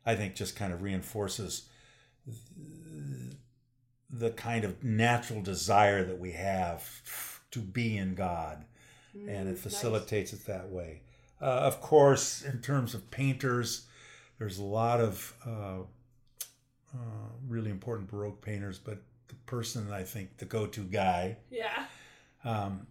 I 0.06 0.16
think 0.16 0.36
just 0.36 0.56
kind 0.56 0.72
of 0.72 0.82
reinforces 0.82 1.68
the 4.12 4.32
kind 4.32 4.64
of 4.66 4.84
natural 4.84 5.42
desire 5.42 6.04
that 6.04 6.20
we 6.20 6.32
have 6.32 6.84
to 7.52 7.60
be 7.60 7.98
in 7.98 8.14
God, 8.16 8.66
and 9.14 9.48
it 9.50 9.58
facilitates 9.58 10.34
it 10.34 10.46
that 10.48 10.70
way. 10.70 11.02
Uh, 11.42 11.46
of 11.46 11.82
course, 11.82 12.44
in 12.44 12.60
terms 12.62 12.94
of 12.94 13.10
painters, 13.12 13.88
there's 14.40 14.60
a 14.60 14.64
lot 14.64 15.00
of 15.02 15.34
uh, 15.46 15.80
uh, 16.94 16.98
really 17.48 17.72
important 17.72 18.10
Baroque 18.10 18.42
painters, 18.42 18.78
but 18.80 18.98
the 19.28 19.36
person 19.46 19.92
I 19.92 20.04
think 20.04 20.38
the 20.38 20.46
go-to 20.46 20.84
guy, 20.84 21.38
yeah 21.50 21.86
um, 22.44 22.86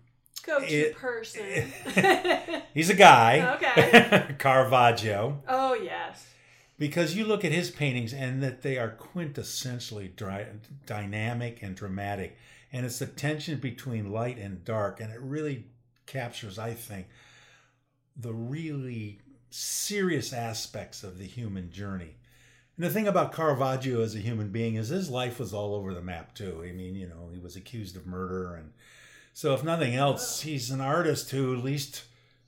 go 0.44 0.58
to 0.60 0.66
It- 0.66 0.96
person 0.96 1.44
he's 2.74 2.88
a 2.90 2.94
guy, 2.94 3.54
Okay. 3.56 4.34
Caravaggio. 4.38 5.42
oh 5.48 5.74
yes 5.74 6.26
because 6.80 7.14
you 7.14 7.26
look 7.26 7.44
at 7.44 7.52
his 7.52 7.70
paintings 7.70 8.14
and 8.14 8.42
that 8.42 8.62
they 8.62 8.78
are 8.78 8.96
quintessentially 9.14 10.16
dry, 10.16 10.46
dynamic 10.86 11.62
and 11.62 11.76
dramatic. 11.76 12.38
And 12.72 12.86
it's 12.86 13.00
the 13.00 13.06
tension 13.06 13.58
between 13.58 14.10
light 14.10 14.38
and 14.38 14.64
dark 14.64 14.98
and 14.98 15.12
it 15.12 15.20
really 15.20 15.66
captures 16.06 16.58
i 16.58 16.72
think 16.74 17.06
the 18.16 18.32
really 18.32 19.20
serious 19.50 20.32
aspects 20.32 21.04
of 21.04 21.18
the 21.18 21.24
human 21.24 21.70
journey. 21.70 22.16
And 22.76 22.86
the 22.86 22.90
thing 22.90 23.06
about 23.06 23.34
caravaggio 23.34 24.00
as 24.00 24.14
a 24.14 24.20
human 24.20 24.48
being 24.48 24.76
is 24.76 24.88
his 24.88 25.10
life 25.10 25.38
was 25.38 25.52
all 25.52 25.74
over 25.74 25.92
the 25.92 26.00
map 26.00 26.34
too. 26.34 26.64
I 26.66 26.72
mean 26.72 26.94
you 26.94 27.06
know 27.06 27.28
he 27.30 27.38
was 27.38 27.56
accused 27.56 27.94
of 27.94 28.06
murder 28.06 28.54
and 28.54 28.72
so 29.34 29.52
if 29.52 29.62
nothing 29.62 29.94
else 29.94 30.40
he's 30.40 30.70
an 30.70 30.80
artist 30.80 31.30
who 31.30 31.54
at 31.54 31.62
least 31.62 32.04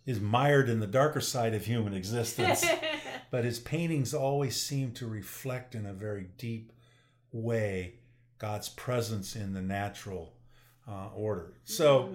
is 0.07 0.21
mired 0.21 0.71
in 0.71 0.81
the 0.81 0.87
darker 0.87 1.21
side 1.21 1.53
of 1.53 1.67
human 1.67 1.93
existence 1.93 2.65
but 3.33 3.45
his 3.45 3.59
paintings 3.59 4.15
always 4.15 4.55
seem 4.61 4.93
to 4.93 5.07
reflect 5.09 5.75
in 5.75 5.87
a 5.87 5.93
very 5.93 6.27
deep 6.39 6.71
way 7.33 7.95
God's 8.39 8.69
presence 8.69 9.35
in 9.35 9.55
the 9.55 9.63
natural 9.63 10.33
uh, 10.89 11.09
order. 11.15 11.53
So 11.65 12.11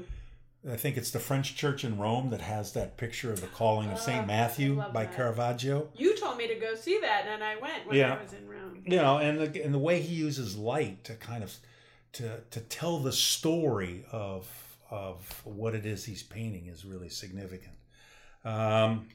I 0.70 0.76
think 0.76 0.98
it's 0.98 1.12
the 1.12 1.20
French 1.20 1.56
church 1.56 1.84
in 1.84 1.98
Rome 1.98 2.30
that 2.32 2.42
has 2.42 2.74
that 2.74 2.98
picture 2.98 3.32
of 3.32 3.42
the 3.42 3.48
calling 3.48 3.88
of 3.90 3.98
Oh, 3.98 4.02
St. 4.02 4.28
Matthew 4.28 4.76
by 4.94 5.06
that. 5.06 5.16
Caravaggio. 5.16 5.88
you 5.96 6.16
told 6.18 6.38
me 6.38 6.48
to 6.48 6.56
go 6.56 6.76
see 6.76 7.00
that 7.02 7.26
and 7.28 7.44
i 7.44 7.56
went 7.56 7.86
when 7.88 7.96
Yeah. 7.98 8.16
i 8.16 8.22
was 8.22 8.34
in 8.34 8.48
rome 8.48 8.84
You 8.86 8.98
know, 8.98 9.18
and 9.18 9.40
the, 9.40 9.64
and 9.64 9.74
the 9.74 9.80
way 9.80 10.02
he 10.02 10.16
uses 10.16 10.56
light 10.58 11.04
to 11.06 11.14
kind 11.16 11.44
of 11.44 11.54
to 12.14 12.42
to 12.52 12.60
tell 12.62 13.00
the 13.00 13.12
story 13.14 14.06
of 14.12 14.48
of 14.90 15.42
what 15.46 15.74
it 15.76 15.86
is 15.86 16.06
he's 16.06 16.24
painting 16.24 16.68
is 16.68 16.86
really 16.86 17.10
significant. 17.10 17.76
Um, 18.46 19.08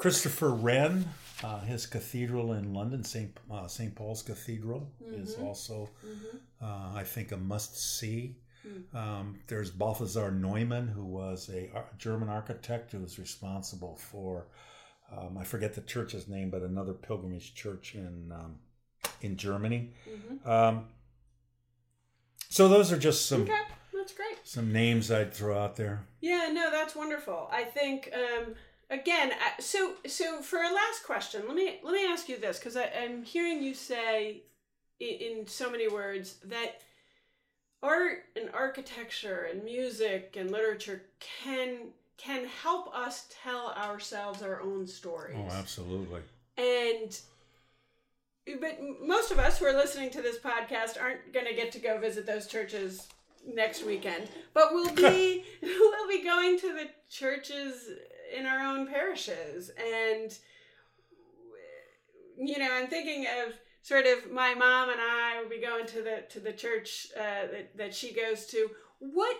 Christopher 0.00 0.48
Wren, 0.50 1.04
uh, 1.44 1.60
his 1.60 1.84
cathedral 1.84 2.54
in 2.54 2.72
London, 2.72 3.04
St. 3.04 3.36
Uh, 3.52 3.66
St. 3.66 3.94
Paul's 3.94 4.22
Cathedral, 4.22 4.90
Mm-hmm. 5.04 5.22
is 5.22 5.34
also, 5.36 5.90
uh, 6.62 6.92
I 6.94 7.02
think, 7.04 7.32
a 7.32 7.36
must 7.36 7.76
see. 7.98 8.36
Um, 8.94 9.38
there's 9.46 9.70
Balthasar 9.70 10.30
Neumann, 10.30 10.86
who 10.88 11.04
was 11.04 11.48
a 11.50 11.70
German 11.98 12.28
architect 12.28 12.92
who 12.92 12.98
was 13.00 13.18
responsible 13.18 13.96
for, 13.96 14.46
um, 15.14 15.36
I 15.38 15.44
forget 15.44 15.74
the 15.74 15.80
church's 15.82 16.28
name, 16.28 16.50
but 16.50 16.62
another 16.62 16.92
pilgrimage 16.94 17.54
church 17.54 17.94
in 17.94 18.30
um, 18.32 18.56
in 19.22 19.36
Germany. 19.36 19.92
Um, 20.44 20.86
so 22.50 22.68
those 22.68 22.92
are 22.92 22.98
just 22.98 23.26
some 23.26 23.42
Okay, 23.42 23.58
that's 23.94 24.12
great. 24.12 24.36
some 24.44 24.72
names 24.72 25.10
I'd 25.10 25.32
throw 25.32 25.58
out 25.58 25.76
there. 25.76 26.04
Yeah, 26.20 26.50
no, 26.52 26.70
that's 26.70 26.94
wonderful. 26.94 27.48
I 27.50 27.64
think 27.64 28.10
um, 28.14 28.54
again. 28.90 29.32
So, 29.58 29.94
so 30.06 30.42
for 30.42 30.58
our 30.58 30.74
last 30.74 31.04
question, 31.04 31.42
let 31.46 31.56
me 31.56 31.78
let 31.82 31.94
me 31.94 32.04
ask 32.06 32.28
you 32.28 32.38
this 32.38 32.58
because 32.58 32.76
I'm 32.76 33.22
hearing 33.22 33.62
you 33.62 33.74
say 33.74 34.42
in, 34.98 35.38
in 35.38 35.46
so 35.46 35.70
many 35.70 35.88
words 35.88 36.36
that 36.44 36.82
art 37.82 38.24
and 38.36 38.50
architecture 38.52 39.48
and 39.50 39.64
music 39.64 40.36
and 40.38 40.50
literature 40.50 41.02
can 41.20 41.88
can 42.16 42.46
help 42.62 42.94
us 42.94 43.26
tell 43.42 43.72
ourselves 43.72 44.42
our 44.42 44.60
own 44.60 44.86
stories. 44.86 45.38
Oh, 45.38 45.52
absolutely. 45.52 46.20
And 46.58 47.18
but 48.60 48.78
most 49.02 49.30
of 49.30 49.38
us 49.38 49.58
who 49.58 49.66
are 49.66 49.72
listening 49.72 50.10
to 50.10 50.22
this 50.22 50.38
podcast 50.38 51.00
aren't 51.00 51.32
going 51.32 51.46
to 51.46 51.54
get 51.54 51.72
to 51.72 51.78
go 51.78 51.98
visit 51.98 52.26
those 52.26 52.46
churches 52.46 53.08
next 53.46 53.86
weekend, 53.86 54.28
but 54.52 54.72
we'll 54.72 54.94
be 54.94 55.44
we'll 55.62 56.08
be 56.08 56.22
going 56.22 56.58
to 56.58 56.72
the 56.74 56.88
churches 57.08 57.88
in 58.36 58.46
our 58.46 58.60
own 58.60 58.86
parishes 58.86 59.70
and 59.78 60.38
you 62.40 62.58
know, 62.58 62.68
I'm 62.72 62.86
thinking 62.86 63.26
of 63.26 63.54
sort 63.82 64.06
of 64.06 64.32
my 64.32 64.54
mom 64.54 64.90
and 64.90 65.00
I 65.00 65.40
will 65.42 65.50
be 65.50 65.60
going 65.60 65.86
to 65.86 66.02
the 66.02 66.24
to 66.30 66.40
the 66.40 66.52
church 66.52 67.08
uh, 67.16 67.46
that 67.52 67.76
that 67.76 67.94
she 67.94 68.14
goes 68.14 68.46
to. 68.46 68.70
What 68.98 69.36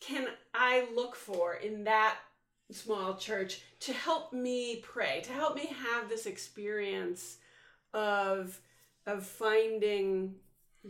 can 0.00 0.28
I 0.54 0.86
look 0.94 1.16
for 1.16 1.54
in 1.54 1.84
that 1.84 2.16
small 2.70 3.16
church 3.16 3.60
to 3.80 3.92
help 3.92 4.32
me 4.32 4.82
pray, 4.82 5.20
to 5.24 5.32
help 5.32 5.56
me 5.56 5.66
have 5.66 6.08
this 6.08 6.26
experience 6.26 7.38
of 7.92 8.60
of 9.06 9.26
finding 9.26 10.36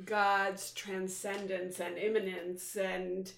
God's 0.05 0.73
transcendence 0.73 1.81
and 1.81 1.97
immanence 1.97 2.77
and 2.77 3.33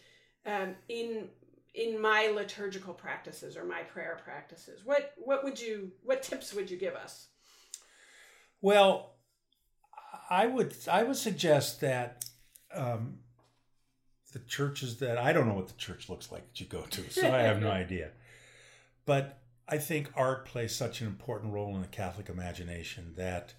um, 0.44 0.74
in 0.88 1.28
in 1.76 2.00
my 2.00 2.28
liturgical 2.34 2.94
practices 2.94 3.56
or 3.56 3.64
my 3.64 3.82
prayer 3.82 4.18
practices. 4.24 4.80
What 4.84 5.12
what 5.18 5.44
would 5.44 5.60
you 5.60 5.92
what 6.02 6.22
tips 6.22 6.54
would 6.54 6.70
you 6.70 6.78
give 6.78 6.94
us? 6.94 7.28
Well, 8.62 9.12
I 10.30 10.46
would 10.46 10.74
I 10.90 11.02
would 11.02 11.16
suggest 11.16 11.82
that 11.82 12.24
um, 12.74 13.18
the 14.32 14.38
churches 14.40 14.96
that 14.98 15.18
I 15.18 15.32
don't 15.32 15.46
know 15.46 15.54
what 15.54 15.68
the 15.68 15.74
church 15.74 16.08
looks 16.08 16.32
like 16.32 16.48
that 16.48 16.60
you 16.60 16.66
go 16.66 16.82
to, 16.82 17.10
so 17.10 17.30
I 17.30 17.42
have 17.42 17.60
no 17.60 17.70
idea. 17.84 18.10
But 19.04 19.38
I 19.68 19.76
think 19.76 20.10
art 20.16 20.46
plays 20.46 20.74
such 20.74 21.02
an 21.02 21.06
important 21.06 21.52
role 21.52 21.74
in 21.74 21.82
the 21.82 21.88
Catholic 21.88 22.30
imagination 22.30 23.12
that 23.16 23.52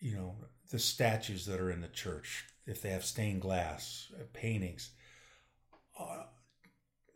you 0.00 0.16
know 0.16 0.34
the 0.70 0.80
statues 0.80 1.46
that 1.46 1.60
are 1.60 1.70
in 1.70 1.82
the 1.82 1.88
church, 1.88 2.46
if 2.66 2.82
they 2.82 2.90
have 2.90 3.04
stained 3.04 3.42
glass, 3.42 4.08
uh, 4.18 4.24
paintings. 4.32 4.90
Uh, 5.98 6.24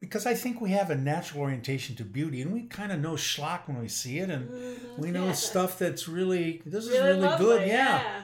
because 0.02 0.26
I 0.26 0.34
think 0.34 0.60
we 0.60 0.70
have 0.72 0.90
a 0.90 0.96
natural 0.96 1.42
orientation 1.42 1.94
to 1.96 2.04
beauty, 2.04 2.42
and 2.42 2.52
we 2.52 2.62
kind 2.64 2.90
of 2.90 2.98
know 3.00 3.12
schlock 3.12 3.68
when 3.68 3.80
we 3.80 3.86
see 3.88 4.18
it, 4.18 4.28
and 4.30 4.50
we 4.98 5.12
know 5.12 5.26
Yeah. 5.26 5.32
stuff 5.32 5.78
that's 5.78 6.08
really 6.08 6.60
this 6.66 6.84
is 6.86 6.90
Really 6.90 7.04
really 7.06 7.20
lovely, 7.20 7.46
good, 7.46 7.68
yeah. 7.68 8.02
yeah. 8.02 8.22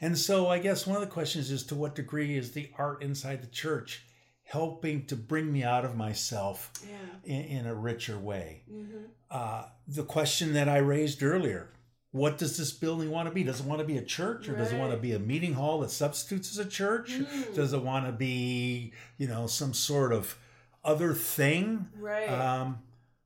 And 0.00 0.16
so 0.16 0.46
I 0.48 0.60
guess 0.60 0.86
one 0.86 0.94
of 0.96 1.02
the 1.02 1.08
questions 1.12 1.50
is 1.50 1.64
to 1.64 1.74
what 1.74 1.94
degree 1.96 2.36
is 2.38 2.52
the 2.52 2.70
art 2.78 3.02
inside 3.02 3.42
the 3.42 3.48
church 3.48 4.04
helping 4.44 5.04
to 5.06 5.16
bring 5.16 5.52
me 5.52 5.64
out 5.64 5.84
of 5.84 5.96
myself 5.96 6.70
Yeah. 6.88 7.34
in, 7.34 7.44
in 7.58 7.66
a 7.66 7.74
richer 7.74 8.16
way? 8.18 8.62
Mm-hmm. 8.72 8.98
Uh, 9.28 9.64
the 9.88 10.04
question 10.04 10.52
that 10.52 10.68
I 10.68 10.78
raised 10.78 11.22
earlier. 11.24 11.70
What 12.12 12.38
does 12.38 12.56
this 12.56 12.72
building 12.72 13.10
want 13.10 13.28
to 13.28 13.34
be? 13.34 13.42
Does 13.42 13.60
it 13.60 13.66
want 13.66 13.80
to 13.80 13.86
be 13.86 13.98
a 13.98 14.02
church 14.04 14.48
or 14.48 14.56
does 14.56 14.72
it 14.72 14.78
want 14.78 14.92
to 14.92 14.96
be 14.96 15.12
a 15.12 15.18
meeting 15.18 15.54
hall 15.54 15.80
that 15.80 15.90
substitutes 15.90 16.50
as 16.52 16.64
a 16.64 16.68
church? 16.70 17.10
Mm. 17.10 17.54
Does 17.54 17.72
it 17.74 17.82
want 17.82 18.06
to 18.06 18.12
be, 18.12 18.92
you 19.18 19.26
know, 19.28 19.46
some 19.48 19.74
sort 19.74 20.12
of 20.14 20.38
other 20.86 21.12
thing? 21.14 21.86
Right. 21.98 22.28
Um, 22.28 22.78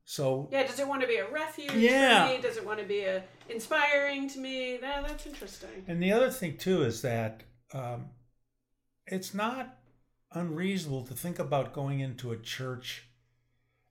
so 0.03 0.49
yeah, 0.51 0.65
does 0.67 0.79
it 0.79 0.87
want 0.87 1.01
to 1.01 1.07
be 1.07 1.17
a 1.17 1.29
refuge 1.29 1.71
Yeah. 1.73 2.27
for 2.27 2.35
me? 2.35 2.41
Does 2.41 2.57
it 2.57 2.65
want 2.65 2.79
to 2.79 2.85
be 2.85 3.01
a 3.01 3.23
inspiring 3.49 4.27
to 4.29 4.39
me? 4.39 4.77
That, 4.77 5.07
that's 5.07 5.25
interesting. 5.25 5.85
And 5.87 6.01
the 6.01 6.11
other 6.11 6.29
thing 6.29 6.57
too 6.57 6.83
is 6.83 7.01
that 7.03 7.43
um, 7.73 8.07
it's 9.05 9.33
not 9.33 9.77
unreasonable 10.33 11.03
to 11.05 11.13
think 11.13 11.39
about 11.39 11.73
going 11.73 11.99
into 11.99 12.31
a 12.31 12.37
church, 12.37 13.07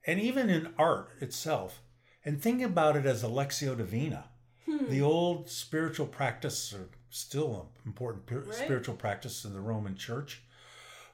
and 0.05 0.19
even 0.19 0.49
in 0.49 0.73
art 0.77 1.09
itself, 1.21 1.81
and 2.25 2.41
think 2.41 2.61
about 2.61 2.95
it 2.95 3.05
as 3.05 3.23
a 3.23 3.27
lectio 3.27 3.75
divina. 3.77 4.25
Hmm. 4.65 4.89
The 4.89 5.01
old 5.01 5.49
spiritual 5.49 6.07
practice, 6.07 6.73
or 6.73 6.89
still 7.09 7.71
an 7.83 7.87
important 7.89 8.29
Right. 8.47 8.53
spiritual 8.55 8.95
practice 8.95 9.43
in 9.45 9.53
the 9.53 9.59
Roman 9.59 9.95
Church, 9.95 10.41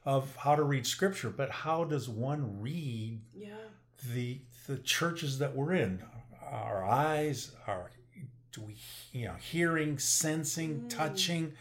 of 0.08 0.34
how 0.38 0.56
to 0.56 0.64
read 0.64 0.88
Scripture. 0.88 1.30
But 1.30 1.50
how 1.52 1.84
does 1.84 2.08
one 2.08 2.62
read 2.62 3.20
Yeah. 3.36 3.58
the 4.14 4.40
the 4.68 4.78
churches 4.78 5.40
that 5.40 5.54
we're 5.56 5.74
in 5.74 6.02
our 6.42 6.84
eyes 6.86 7.52
our 7.68 7.92
do 8.54 8.62
we 8.62 8.78
you 9.12 9.26
know 9.26 9.34
hearing 9.36 9.98
sensing 10.00 10.88
touching 10.88 11.54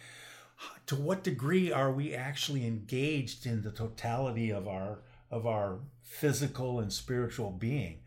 to 0.86 0.94
what 0.96 1.24
degree 1.24 1.72
are 1.72 1.90
we 1.90 2.14
actually 2.14 2.64
engaged 2.66 3.46
in 3.46 3.62
the 3.62 3.70
totality 3.72 4.50
of 4.52 4.68
our 4.68 4.98
of 5.30 5.44
our 5.46 5.78
physical 6.02 6.78
and 6.80 6.92
spiritual 6.92 7.50
being 7.50 7.98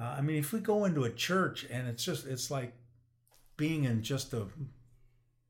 uh, 0.00 0.14
i 0.18 0.20
mean 0.22 0.36
if 0.36 0.52
we 0.52 0.60
go 0.60 0.84
into 0.84 1.04
a 1.04 1.10
church 1.10 1.66
and 1.70 1.88
it's 1.88 2.04
just 2.04 2.26
it's 2.26 2.50
like 2.50 2.72
being 3.56 3.84
in 3.84 4.02
just 4.02 4.32
a 4.34 4.46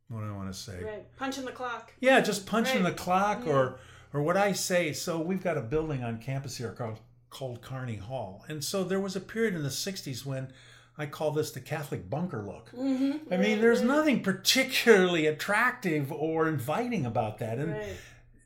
what 0.09 0.21
do 0.21 0.27
i 0.27 0.33
want 0.33 0.53
to 0.53 0.59
say 0.59 0.83
Right. 0.83 1.17
Punching 1.17 1.45
the 1.45 1.53
clock. 1.53 1.93
yeah, 2.01 2.21
just 2.21 2.47
punching 2.47 2.83
Right. 2.85 2.97
the 2.97 3.03
clock 3.03 3.47
or 3.47 3.79
or 4.15 4.23
what 4.23 4.37
I 4.39 4.53
say. 4.53 4.95
So 4.95 5.19
we've 5.21 5.43
got 5.43 5.59
a 5.59 5.61
building 5.61 6.03
on 6.03 6.19
campus 6.19 6.57
here 6.57 6.71
called 6.73 7.01
called 7.29 7.61
Carney 7.61 7.97
Hall. 7.97 8.45
And 8.49 8.63
so 8.65 8.85
there 8.85 9.01
was 9.01 9.17
a 9.17 9.21
period 9.21 9.55
in 9.55 9.65
the 9.65 9.69
60s 9.69 10.25
when 10.25 10.53
I 10.97 11.07
call 11.07 11.33
this 11.33 11.51
the 11.51 11.59
Catholic 11.61 12.09
bunker 12.09 12.41
look. 12.43 12.71
Mm-hmm. 12.71 13.35
I 13.35 13.37
mean, 13.37 13.61
there's 13.61 13.83
nothing 13.83 14.23
particularly 14.23 15.27
attractive 15.27 16.13
or 16.13 16.47
inviting 16.47 17.05
about 17.05 17.39
that. 17.39 17.59
And 17.59 17.73
Right. 17.73 17.97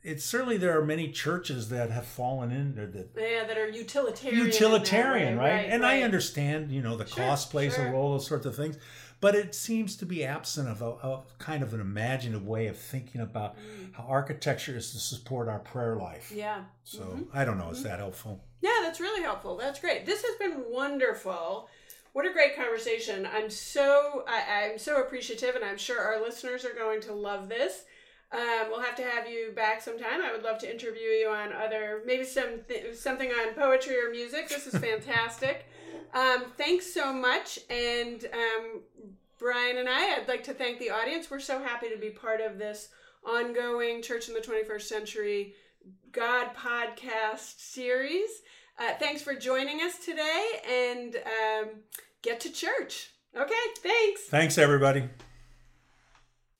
it's 0.01 0.25
certainly 0.25 0.57
there 0.57 0.75
are 0.75 0.83
many 0.83 1.11
churches 1.11 1.69
that 1.69 1.91
have 1.91 2.05
fallen 2.07 2.49
into 2.51 2.87
the 2.87 3.07
Yeah, 3.15 3.45
that 3.45 3.59
are 3.59 3.69
utilitarian. 3.69 4.43
utilitarian, 4.47 5.37
way. 5.37 5.43
right? 5.51 5.65
And 5.69 5.85
I 5.85 6.01
understand, 6.01 6.71
you 6.71 6.81
know, 6.81 6.97
the 6.97 7.05
Sure, 7.05 7.25
cost 7.25 7.51
plays 7.51 7.75
sure. 7.75 7.85
a 7.85 7.91
role, 7.91 8.13
those 8.13 8.25
sorts 8.25 8.47
of 8.47 8.55
things. 8.55 8.75
But 9.21 9.35
it 9.35 9.53
seems 9.53 9.97
to 9.97 10.05
be 10.05 10.23
absent 10.23 10.69
of 10.69 10.81
a, 10.81 10.91
a 10.91 11.23
kind 11.39 11.61
of 11.61 11.73
an 11.73 11.81
imaginative 11.81 12.47
way 12.47 12.67
of 12.67 12.77
thinking 12.77 13.19
about 13.21 13.57
how 13.91 14.03
architecture 14.03 14.77
is 14.77 14.91
to 14.91 14.97
support 14.97 15.49
our 15.49 15.59
prayer 15.59 15.95
life. 15.95 16.31
Mm. 16.33 16.37
Yeah. 16.37 16.63
So 16.85 17.27
I 17.33 17.43
don't 17.43 17.57
know, 17.57 17.69
is 17.69 17.83
that 17.83 17.99
helpful? 17.99 18.41
Yeah, 18.61 18.79
that's 18.81 18.99
really 18.99 19.21
helpful. 19.21 19.57
That's 19.57 19.79
great. 19.79 20.05
This 20.05 20.23
has 20.23 20.35
been 20.37 20.63
wonderful. 20.69 21.67
What 22.13 22.25
a 22.25 22.33
great 22.33 22.55
conversation. 22.55 23.27
I'm 23.31 23.49
so 23.49 24.23
I, 24.27 24.71
I'm 24.71 24.79
so 24.79 25.01
appreciative, 25.01 25.55
and 25.55 25.63
I'm 25.63 25.77
sure 25.77 25.99
our 25.99 26.21
listeners 26.21 26.65
are 26.65 26.73
going 26.73 27.01
to 27.01 27.13
love 27.13 27.49
this. 27.49 27.83
Um, 28.31 28.69
we'll 28.69 28.81
have 28.81 28.95
to 28.95 29.03
have 29.03 29.27
you 29.27 29.51
back 29.55 29.81
sometime. 29.81 30.21
I 30.21 30.31
would 30.31 30.43
love 30.43 30.59
to 30.59 30.71
interview 30.71 31.07
you 31.07 31.29
on 31.29 31.51
other, 31.53 32.01
maybe 32.05 32.23
some 32.23 32.59
th- 32.67 32.95
something 32.95 33.29
on 33.29 33.53
poetry 33.53 33.95
or 33.99 34.11
music. 34.11 34.49
This 34.49 34.67
is 34.67 34.79
fantastic. 34.79 35.65
Um, 36.13 36.45
thanks 36.57 36.93
so 36.93 37.13
much, 37.13 37.59
and 37.69 38.25
um, 38.33 38.81
Brian 39.37 39.77
and 39.77 39.87
I, 39.87 40.17
I'd 40.17 40.27
like 40.27 40.43
to 40.45 40.53
thank 40.53 40.79
the 40.79 40.89
audience. 40.89 41.31
We're 41.31 41.39
so 41.39 41.61
happy 41.61 41.89
to 41.89 41.97
be 41.97 42.09
part 42.09 42.41
of 42.41 42.57
this 42.57 42.89
ongoing 43.25 44.01
Church 44.01 44.27
in 44.27 44.33
the 44.33 44.41
21st 44.41 44.81
Century 44.81 45.53
God 46.11 46.55
podcast 46.55 47.59
series. 47.59 48.29
Uh, 48.77 48.93
thanks 48.99 49.21
for 49.21 49.35
joining 49.35 49.81
us 49.81 49.97
today 50.03 50.45
and 50.67 51.15
um, 51.15 51.69
get 52.21 52.39
to 52.41 52.51
church. 52.51 53.11
Okay, 53.35 53.53
thanks. 53.77 54.21
Thanks, 54.23 54.57
everybody. 54.57 55.09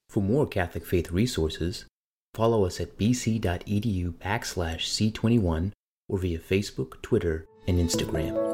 For 0.09 0.21
more 0.21 0.47
Catholic 0.47 0.85
faith 0.85 1.11
resources, 1.11 1.85
follow 2.33 2.65
us 2.65 2.79
at 2.79 2.97
bc.edu 2.97 4.13
backslash 4.13 5.13
C21 5.13 5.71
or 6.07 6.17
via 6.17 6.39
Facebook, 6.39 7.01
Twitter, 7.01 7.45
and 7.67 7.79
Instagram. 7.79 8.48